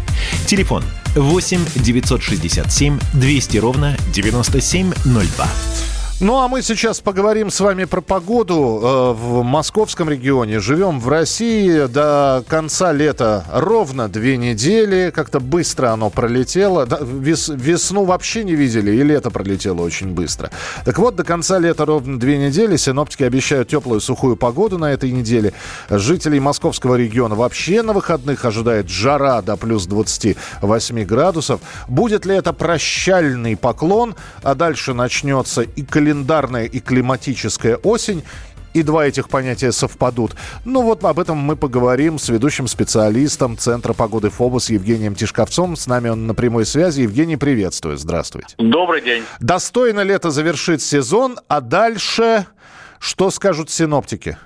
Телефон 0.47 0.85
8 1.15 1.65
967 1.77 2.99
200 3.15 3.57
ровно 3.57 3.97
9702. 4.13 5.96
Ну 6.19 6.39
а 6.39 6.49
мы 6.49 6.63
сейчас 6.63 7.01
поговорим 7.01 7.51
с 7.51 7.61
вами 7.61 7.85
про 7.85 8.01
погоду 8.01 8.81
э, 8.83 9.13
в 9.13 9.43
московском 9.43 10.09
регионе. 10.09 10.61
Живем 10.61 10.99
в 10.99 11.11
России 11.11 11.85
до 11.89 12.43
конца 12.49 12.91
лета 12.95 13.45
ровно 13.53 14.09
две 14.09 14.39
недели. 14.39 15.13
Как-то 15.15 15.41
быстро 15.41 15.89
оно 15.89 16.09
пролетело. 16.09 16.89
Вес, 17.03 17.51
весну 17.51 18.05
вообще 18.05 18.45
не 18.45 18.55
видели, 18.55 18.93
и 18.93 19.03
лето 19.03 19.31
пролетело 19.31 19.83
очень 19.83 20.15
быстро. 20.15 20.51
Так 20.87 20.99
вот, 20.99 21.17
до 21.17 21.23
конца 21.23 21.59
лета 21.59 21.85
ровно 21.85 22.19
две 22.19 22.39
недели. 22.39 22.79
Синоптики 22.79 23.23
обещают 23.23 23.69
теплую 23.69 24.01
сухую 24.01 24.37
погоду 24.37 24.79
на 24.79 24.91
этой 24.91 25.11
неделе. 25.11 25.53
Жителей 25.91 26.41
московского 26.41 26.95
региона 26.95 27.35
вообще 27.35 27.83
на 27.83 27.93
выходных 27.93 28.47
ожидает 28.47 28.89
жара 28.89 29.43
до 29.43 29.59
плюс 29.59 29.85
28 29.85 31.05
градусов. 31.05 31.61
Будет 31.89 32.25
ли 32.25 32.35
это 32.37 32.55
прощальный 32.55 33.55
поклон, 33.55 34.15
а 34.43 34.55
дальше 34.55 34.95
начнется 34.95 35.61
и 35.61 35.83
календарь 35.83 36.06
календарная 36.07 36.67
и 36.67 36.79
климатическая 36.79 37.77
осень 37.83 38.23
и 38.75 38.85
два 38.85 39.07
этих 39.07 39.29
понятия 39.29 39.73
совпадут. 39.73 40.37
Ну 40.65 40.83
вот 40.83 41.03
об 41.03 41.19
этом 41.19 41.37
мы 41.37 41.57
поговорим 41.57 42.19
с 42.19 42.29
ведущим 42.29 42.69
специалистом 42.69 43.57
Центра 43.57 43.93
погоды 43.93 44.31
ФОБОС 44.31 44.71
Евгением 44.71 45.17
Тишковцом. 45.17 45.75
С 45.75 45.89
нами 45.89 46.11
он 46.11 46.29
на 46.29 46.35
прямой 46.35 46.65
связи. 46.65 47.01
Евгений, 47.01 47.37
приветствую. 47.37 47.97
Здравствуйте. 47.97 48.55
Добрый 48.59 49.01
день. 49.01 49.25
Достойно 49.41 50.05
лето 50.05 50.31
завершит 50.31 50.81
сезон, 50.81 51.39
а 51.49 51.61
дальше 51.61 52.47
что 53.01 53.31
скажут 53.31 53.69
синоптики? 53.71 54.37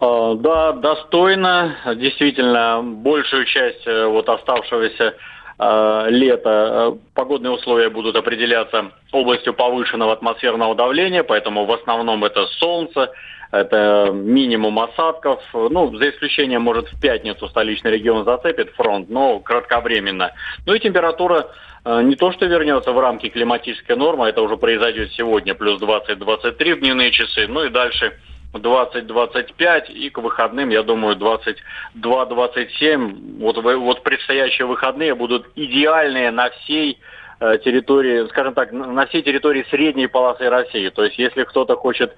А, 0.00 0.34
да, 0.34 0.72
достойно. 0.72 1.74
Действительно, 1.96 2.82
большую 2.82 3.46
часть 3.46 3.86
э, 3.86 4.06
вот 4.08 4.28
оставшегося 4.28 5.14
лета 5.58 6.94
э, 6.94 6.98
погодные 7.14 7.52
условия 7.52 7.88
будут 7.88 8.16
определяться 8.16 8.90
областью 9.12 9.54
повышенного 9.54 10.12
атмосферного 10.12 10.74
давления, 10.74 11.22
поэтому 11.22 11.64
в 11.64 11.72
основном 11.72 12.24
это 12.24 12.46
солнце, 12.58 13.12
это 13.52 14.10
минимум 14.12 14.80
осадков. 14.80 15.40
Ну, 15.52 15.96
за 15.96 16.10
исключением, 16.10 16.62
может, 16.62 16.88
в 16.88 17.00
пятницу 17.00 17.48
столичный 17.48 17.92
регион 17.92 18.24
зацепит 18.24 18.70
фронт, 18.70 19.08
но 19.08 19.38
кратковременно. 19.38 20.32
Ну 20.66 20.74
и 20.74 20.80
температура 20.80 21.48
э, 21.84 22.02
не 22.02 22.16
то 22.16 22.32
что 22.32 22.46
вернется 22.46 22.90
в 22.92 22.98
рамки 22.98 23.28
климатической 23.28 23.94
нормы, 23.94 24.28
это 24.28 24.42
уже 24.42 24.56
произойдет 24.56 25.12
сегодня, 25.12 25.54
плюс 25.54 25.80
20-23 25.80 26.74
в 26.74 26.80
дневные 26.80 27.12
часы, 27.12 27.46
ну 27.46 27.64
и 27.64 27.70
дальше 27.70 28.18
20-25 28.56 29.92
и 29.92 30.10
к 30.10 30.18
выходным, 30.18 30.70
я 30.70 30.82
думаю, 30.82 31.16
22-27. 31.16 33.40
Вот, 33.40 33.56
вот 33.56 34.02
предстоящие 34.02 34.66
выходные 34.66 35.14
будут 35.14 35.46
идеальные 35.54 36.30
на 36.30 36.50
всей 36.50 36.98
э, 37.40 37.58
территории, 37.64 38.26
скажем 38.28 38.54
так, 38.54 38.72
на 38.72 39.06
всей 39.06 39.22
территории 39.22 39.66
средней 39.70 40.06
полосы 40.06 40.48
России. 40.48 40.88
То 40.88 41.04
есть 41.04 41.18
если 41.18 41.44
кто-то 41.44 41.76
хочет 41.76 42.14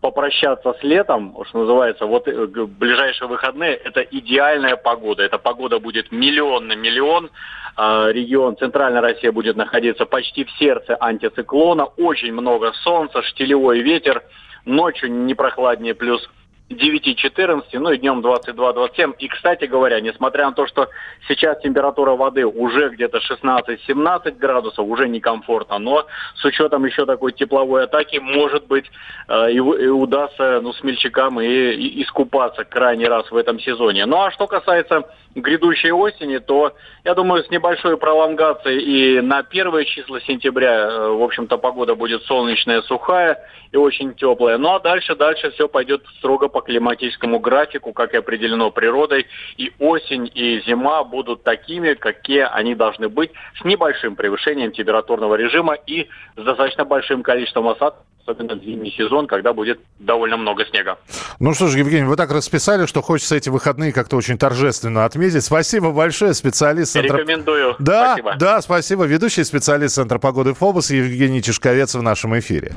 попрощаться 0.00 0.74
с 0.80 0.82
летом, 0.82 1.36
что 1.48 1.58
называется, 1.58 2.06
вот 2.06 2.26
э, 2.26 2.46
ближайшие 2.46 3.28
выходные, 3.28 3.74
это 3.74 4.00
идеальная 4.00 4.76
погода. 4.76 5.22
Эта 5.22 5.38
погода 5.38 5.78
будет 5.78 6.10
миллион 6.10 6.68
на 6.68 6.74
миллион. 6.74 7.30
Э, 7.76 8.10
регион 8.12 8.56
Центральная 8.56 9.02
Россия 9.02 9.32
будет 9.32 9.56
находиться 9.56 10.06
почти 10.06 10.44
в 10.44 10.50
сердце 10.52 10.96
антициклона. 10.98 11.84
Очень 11.84 12.32
много 12.32 12.72
солнца, 12.82 13.22
штилевой 13.22 13.80
ветер 13.80 14.22
ночью 14.64 15.10
не 15.12 15.34
прохладнее, 15.34 15.94
плюс 15.94 16.28
9-14, 16.70 17.62
ну 17.74 17.90
и 17.90 17.98
днем 17.98 18.20
22-27. 18.20 19.16
И, 19.18 19.28
кстати 19.28 19.64
говоря, 19.64 20.00
несмотря 20.00 20.46
на 20.46 20.52
то, 20.52 20.66
что 20.66 20.88
сейчас 21.26 21.60
температура 21.60 22.12
воды 22.12 22.46
уже 22.46 22.90
где-то 22.90 23.18
16-17 23.18 24.36
градусов, 24.38 24.86
уже 24.86 25.08
некомфортно, 25.08 25.78
но 25.78 26.06
с 26.36 26.44
учетом 26.44 26.84
еще 26.84 27.06
такой 27.06 27.32
тепловой 27.32 27.84
атаки, 27.84 28.18
может 28.18 28.66
быть, 28.68 28.90
э, 29.28 29.50
и, 29.50 29.56
и 29.56 29.60
удастся 29.60 30.60
ну, 30.62 30.72
смельчакам 30.74 31.40
и, 31.40 31.46
и 31.46 32.02
искупаться 32.02 32.64
крайний 32.64 33.06
раз 33.06 33.30
в 33.30 33.36
этом 33.36 33.58
сезоне. 33.58 34.06
Ну 34.06 34.22
а 34.22 34.30
что 34.30 34.46
касается 34.46 35.02
грядущей 35.34 35.92
осени, 35.92 36.38
то, 36.38 36.74
я 37.04 37.14
думаю, 37.14 37.44
с 37.44 37.50
небольшой 37.50 37.96
пролонгацией 37.96 38.80
и 38.80 39.20
на 39.20 39.42
первые 39.42 39.86
числа 39.86 40.20
сентября, 40.20 40.72
э, 40.72 41.08
в 41.08 41.22
общем-то, 41.22 41.56
погода 41.58 41.94
будет 41.94 42.22
солнечная, 42.24 42.82
сухая 42.82 43.38
и 43.70 43.76
очень 43.76 44.14
теплая. 44.14 44.58
Ну 44.58 44.74
а 44.74 44.80
дальше, 44.80 45.14
дальше 45.14 45.50
все 45.52 45.68
пойдет 45.68 46.04
строго 46.18 46.48
по 46.48 46.60
климатическому 46.60 47.38
графику, 47.38 47.92
как 47.92 48.14
и 48.14 48.18
определено 48.18 48.70
природой. 48.70 49.26
И 49.56 49.72
осень, 49.78 50.30
и 50.34 50.60
зима 50.66 51.04
будут 51.04 51.44
такими, 51.44 51.94
какие 51.94 52.42
они 52.50 52.74
должны 52.74 53.08
быть, 53.08 53.30
с 53.60 53.64
небольшим 53.64 54.16
превышением 54.16 54.72
температурного 54.72 55.36
режима 55.36 55.74
и 55.74 56.08
с 56.36 56.42
достаточно 56.42 56.84
большим 56.84 57.22
количеством 57.22 57.68
осадков 57.68 58.04
особенно 58.24 58.54
в 58.54 58.64
зимний 58.64 58.90
сезон, 58.90 59.26
когда 59.26 59.52
будет 59.52 59.80
довольно 59.98 60.36
много 60.36 60.64
снега. 60.66 60.98
Ну 61.38 61.54
что 61.54 61.68
ж, 61.68 61.76
Евгений, 61.76 62.04
вы 62.06 62.16
так 62.16 62.30
расписали, 62.30 62.86
что 62.86 63.02
хочется 63.02 63.36
эти 63.36 63.48
выходные 63.48 63.92
как-то 63.92 64.16
очень 64.16 64.38
торжественно 64.38 65.04
отметить. 65.04 65.44
Спасибо 65.44 65.90
большое, 65.90 66.34
специалист 66.34 66.92
Центра... 66.92 67.18
Рекомендую. 67.18 67.76
Да, 67.78 68.12
спасибо. 68.12 68.36
да, 68.38 68.62
спасибо. 68.62 69.04
Ведущий 69.04 69.44
специалист 69.44 69.94
Центра 69.94 70.18
погоды 70.18 70.54
ФОБОС 70.54 70.90
Евгений 70.90 71.42
Чешковец 71.42 71.94
в 71.94 72.02
нашем 72.02 72.38
эфире. 72.38 72.74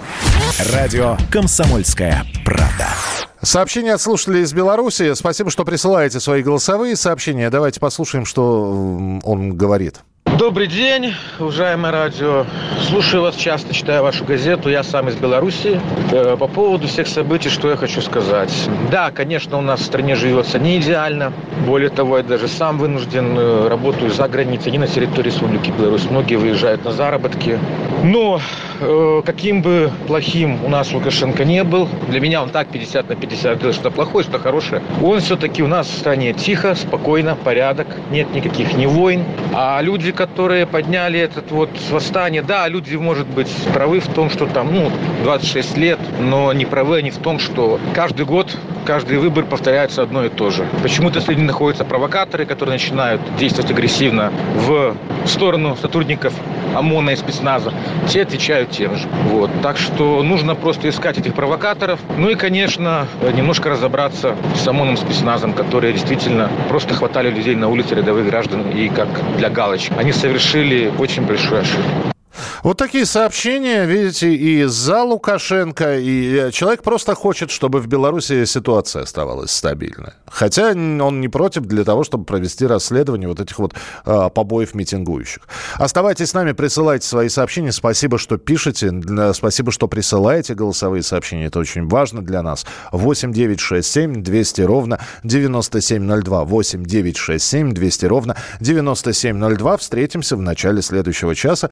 Радио 0.73 1.17
«Комсомольская 1.31 2.23
правда». 2.45 2.87
Сообщение 3.41 3.93
от 3.93 4.01
слушателей 4.01 4.43
из 4.43 4.53
Беларуси. 4.53 5.13
Спасибо, 5.15 5.51
что 5.51 5.65
присылаете 5.65 6.21
свои 6.21 6.41
голосовые 6.41 6.95
сообщения. 6.95 7.49
Давайте 7.49 7.81
послушаем, 7.81 8.25
что 8.25 9.19
он 9.23 9.57
говорит. 9.57 9.99
Добрый 10.37 10.65
день, 10.65 11.13
уважаемое 11.37 11.91
радио. 11.91 12.45
Слушаю 12.81 13.21
вас 13.21 13.35
часто, 13.35 13.71
читаю 13.71 14.01
вашу 14.01 14.25
газету. 14.25 14.67
Я 14.67 14.81
сам 14.81 15.07
из 15.07 15.15
Беларуси. 15.15 15.79
Э, 16.11 16.35
по 16.37 16.47
поводу 16.47 16.87
всех 16.87 17.07
событий, 17.07 17.49
что 17.49 17.69
я 17.69 17.77
хочу 17.77 18.01
сказать. 18.01 18.51
Да, 18.89 19.11
конечно, 19.11 19.59
у 19.59 19.61
нас 19.61 19.81
в 19.81 19.85
стране 19.85 20.15
живется 20.15 20.57
не 20.57 20.77
идеально. 20.77 21.33
Более 21.67 21.89
того, 21.89 22.17
я 22.17 22.23
даже 22.23 22.47
сам 22.47 22.79
вынужден 22.79 23.37
э, 23.37 23.67
работаю 23.69 24.09
за 24.09 24.27
границей, 24.27 24.71
не 24.71 24.79
на 24.79 24.87
территории 24.87 25.27
Республики 25.27 25.69
Беларусь. 25.69 26.09
Многие 26.09 26.35
выезжают 26.35 26.83
на 26.83 26.91
заработки. 26.91 27.59
Но 28.03 28.41
э, 28.81 29.21
каким 29.25 29.61
бы 29.61 29.91
плохим 30.07 30.65
у 30.65 30.69
нас 30.69 30.91
Лукашенко 30.91 31.45
не 31.45 31.63
был, 31.63 31.87
для 32.09 32.19
меня 32.19 32.43
он 32.43 32.49
так 32.49 32.67
50 32.67 33.07
на 33.07 33.15
50 33.15 33.59
делает 33.59 33.75
что 33.75 33.91
плохое, 33.91 34.25
что 34.25 34.39
хорошее. 34.39 34.81
Он 35.01 35.19
все-таки 35.19 35.63
у 35.63 35.67
нас 35.67 35.87
в 35.87 35.97
стране 35.97 36.33
тихо, 36.33 36.75
спокойно, 36.75 37.35
порядок, 37.35 37.87
нет 38.11 38.33
никаких 38.33 38.73
ни 38.73 38.85
войн. 38.85 39.23
А 39.53 39.79
люди, 39.81 40.11
которые 40.23 40.65
подняли 40.65 41.19
этот 41.19 41.51
вот 41.51 41.69
восстание, 41.91 42.41
да, 42.41 42.65
люди, 42.69 42.95
может 42.95 43.27
быть, 43.27 43.51
правы 43.73 43.99
в 43.99 44.07
том, 44.07 44.29
что 44.29 44.45
там, 44.45 44.73
ну, 44.73 44.89
26 45.23 45.75
лет, 45.75 45.99
но 46.21 46.53
не 46.53 46.65
правы 46.65 46.99
они 46.99 47.11
в 47.11 47.17
том, 47.17 47.39
что 47.39 47.77
каждый 47.93 48.25
год, 48.25 48.57
каждый 48.85 49.17
выбор 49.17 49.43
повторяется 49.43 50.01
одно 50.01 50.23
и 50.23 50.29
то 50.29 50.49
же. 50.49 50.65
Почему-то 50.81 51.19
среди 51.19 51.41
находятся 51.41 51.83
провокаторы, 51.83 52.45
которые 52.45 52.73
начинают 52.73 53.21
действовать 53.37 53.69
агрессивно 53.71 54.31
в 54.55 54.95
сторону 55.25 55.75
сотрудников 55.81 56.33
ОМОНа 56.73 57.11
и 57.11 57.15
спецназа. 57.17 57.73
Те 58.07 58.21
отвечают 58.23 58.71
тем 58.71 58.95
же. 58.95 59.07
Вот. 59.29 59.51
Так 59.61 59.77
что 59.77 60.23
нужно 60.23 60.55
просто 60.55 60.87
искать 60.89 61.17
этих 61.19 61.33
провокаторов. 61.33 61.99
Ну 62.17 62.29
и, 62.29 62.35
конечно, 62.35 63.07
немножко 63.35 63.69
разобраться 63.69 64.35
с 64.55 64.67
ОМОНом, 64.67 64.97
спецназом, 64.97 65.53
которые 65.53 65.93
действительно 65.93 66.49
просто 66.69 66.93
хватали 66.93 67.29
людей 67.29 67.55
на 67.55 67.67
улице 67.67 67.93
рядовых 67.95 68.25
граждан 68.25 68.71
и 68.71 68.87
как 68.89 69.07
для 69.37 69.49
галочки. 69.49 69.93
Они 69.97 70.12
совершили 70.13 70.91
очень 70.97 71.25
большую 71.25 71.61
ошибку. 71.61 72.12
Вот 72.63 72.77
такие 72.77 73.05
сообщения, 73.05 73.85
видите, 73.85 74.33
и 74.33 74.63
за 74.63 75.03
Лукашенко, 75.03 75.99
и 75.99 76.35
э, 76.35 76.51
человек 76.51 76.81
просто 76.81 77.13
хочет, 77.15 77.51
чтобы 77.51 77.79
в 77.79 77.87
Беларуси 77.87 78.45
ситуация 78.45 79.03
оставалась 79.03 79.51
стабильной. 79.51 80.13
Хотя 80.27 80.71
он 80.71 81.21
не 81.21 81.27
против 81.27 81.63
для 81.63 81.83
того, 81.83 82.03
чтобы 82.03 82.25
провести 82.25 82.65
расследование 82.65 83.27
вот 83.27 83.39
этих 83.39 83.59
вот 83.59 83.73
э, 84.05 84.29
побоев 84.33 84.73
митингующих. 84.73 85.43
Оставайтесь 85.75 86.29
с 86.29 86.33
нами, 86.33 86.53
присылайте 86.53 87.07
свои 87.07 87.29
сообщения. 87.29 87.71
Спасибо, 87.71 88.17
что 88.17 88.37
пишете, 88.37 88.91
спасибо, 89.33 89.71
что 89.71 89.87
присылаете 89.87 90.55
голосовые 90.55 91.03
сообщения. 91.03 91.45
Это 91.45 91.59
очень 91.59 91.87
важно 91.87 92.21
для 92.21 92.41
нас. 92.41 92.65
8 92.91 93.31
9 93.31 93.59
6 93.59 93.91
7 93.91 94.23
200 94.23 94.61
ровно 94.61 94.99
9702. 95.23 96.43
8 96.45 96.85
9 96.85 97.17
6 97.17 97.45
7 97.45 97.73
200 97.73 98.05
ровно 98.05 98.37
9702. 98.59 99.77
Встретимся 99.77 100.35
в 100.35 100.41
начале 100.41 100.81
следующего 100.81 101.35
часа. 101.35 101.69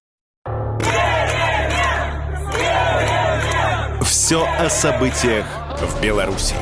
Все 4.32 4.48
о 4.48 4.70
событиях 4.70 5.46
в 5.82 6.02
Беларуси. 6.02 6.56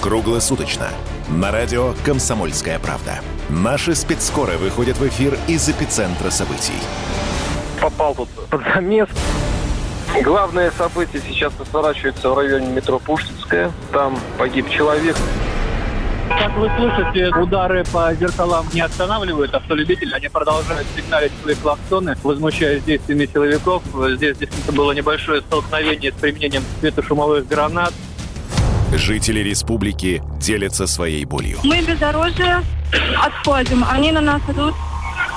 Круглосуточно. 0.00 0.86
На 1.28 1.50
радио 1.50 1.92
«Комсомольская 2.04 2.78
правда». 2.78 3.18
Наши 3.48 3.96
спецскоры 3.96 4.58
выходят 4.58 4.96
в 4.96 5.08
эфир 5.08 5.36
из 5.48 5.68
эпицентра 5.68 6.30
событий. 6.30 6.78
Попал 7.80 8.14
тут 8.14 8.28
под 8.48 8.62
замес. 8.62 9.08
Главное 10.22 10.70
событие 10.70 11.20
сейчас 11.28 11.52
разворачивается 11.58 12.30
в 12.30 12.38
районе 12.38 12.68
метро 12.68 13.00
Пушкинская. 13.00 13.72
Там 13.90 14.16
погиб 14.38 14.70
человек. 14.70 15.16
Как 16.30 16.56
вы 16.56 16.70
слышите, 16.76 17.28
удары 17.36 17.84
по 17.92 18.14
зеркалам 18.14 18.64
не 18.72 18.80
останавливают 18.80 19.52
автолюбителей. 19.52 20.14
Они 20.14 20.28
продолжают 20.28 20.86
сигналить 20.96 21.32
свои 21.42 21.54
клаксоны, 21.56 22.16
возмущаясь 22.22 22.84
действиями 22.84 23.26
силовиков. 23.26 23.82
Здесь 24.16 24.38
действительно 24.38 24.72
было 24.72 24.92
небольшое 24.92 25.40
столкновение 25.42 26.12
с 26.12 26.14
применением 26.14 26.62
светошумовых 26.78 27.48
гранат. 27.48 27.92
Жители 28.94 29.40
республики 29.40 30.22
делятся 30.38 30.86
своей 30.86 31.24
болью. 31.24 31.58
Мы 31.64 31.82
бездорожье 31.82 32.62
отходим. 33.16 33.84
Они 33.90 34.12
на 34.12 34.20
нас 34.20 34.42
идут 34.48 34.74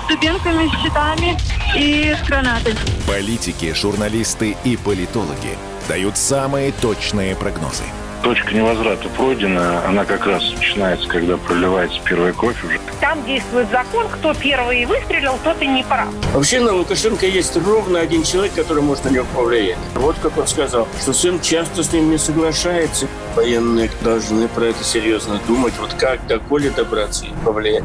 с 0.05 0.07
дубинками, 0.07 0.67
с 0.67 0.81
щитами 0.83 1.37
и 1.75 2.13
с 2.13 2.27
гранатами. 2.27 2.75
Политики, 3.07 3.73
журналисты 3.73 4.55
и 4.63 4.77
политологи 4.77 5.57
дают 5.87 6.17
самые 6.17 6.71
точные 6.71 7.35
прогнозы– 7.35 7.83
точка 8.23 8.55
невозврата 8.55 9.09
пройдена, 9.09 9.85
она 9.85 10.05
как 10.05 10.25
раз 10.25 10.43
начинается, 10.55 11.07
когда 11.07 11.37
проливается 11.37 11.99
первый 12.05 12.31
кофе 12.33 12.67
уже. 12.67 12.79
Там 13.01 13.23
действует 13.25 13.69
закон, 13.69 14.07
кто 14.07 14.33
первый 14.33 14.85
выстрелил, 14.85 15.37
тот 15.43 15.61
и 15.61 15.67
не 15.67 15.83
прав. 15.83 16.07
Вообще 16.33 16.61
на 16.61 16.71
Лукашенко 16.73 17.25
есть 17.27 17.55
ровно 17.57 17.99
один 17.99 18.23
человек, 18.23 18.53
который 18.55 18.81
может 18.81 19.05
на 19.05 19.09
него 19.09 19.25
повлиять. 19.35 19.77
Вот 19.95 20.15
как 20.21 20.37
он 20.37 20.47
сказал, 20.47 20.87
что 20.99 21.13
сын 21.13 21.39
часто 21.41 21.83
с 21.83 21.91
ним 21.91 22.09
не 22.09 22.17
соглашается. 22.17 23.07
Военные 23.35 23.91
должны 24.01 24.47
про 24.47 24.65
это 24.65 24.83
серьезно 24.83 25.39
думать, 25.47 25.73
вот 25.79 25.93
как 25.93 26.25
до 26.27 26.39
Коли 26.39 26.69
добраться 26.69 27.25
и 27.25 27.45
повлиять. 27.45 27.83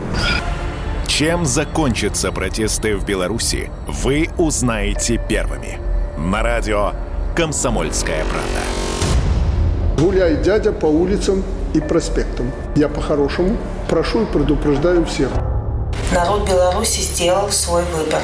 Чем 1.07 1.47
закончатся 1.47 2.31
протесты 2.31 2.97
в 2.97 3.05
Беларуси, 3.05 3.71
вы 3.89 4.29
узнаете 4.39 5.21
первыми. 5.29 5.79
На 6.17 6.43
радио 6.43 6.93
«Комсомольская 7.35 8.25
правда». 8.25 8.88
Гуляй, 9.99 10.37
дядя, 10.37 10.71
по 10.71 10.87
улицам 10.87 11.43
и 11.75 11.81
проспектам. 11.81 12.53
Я 12.77 12.89
по-хорошему 12.89 13.57
прошу 13.89 14.23
и 14.23 14.27
предупреждаю 14.27 15.05
всех. 15.05 15.29
Народ 16.15 16.49
Беларуси 16.49 17.01
сделал 17.01 17.51
свой 17.51 17.83
выбор. 17.93 18.21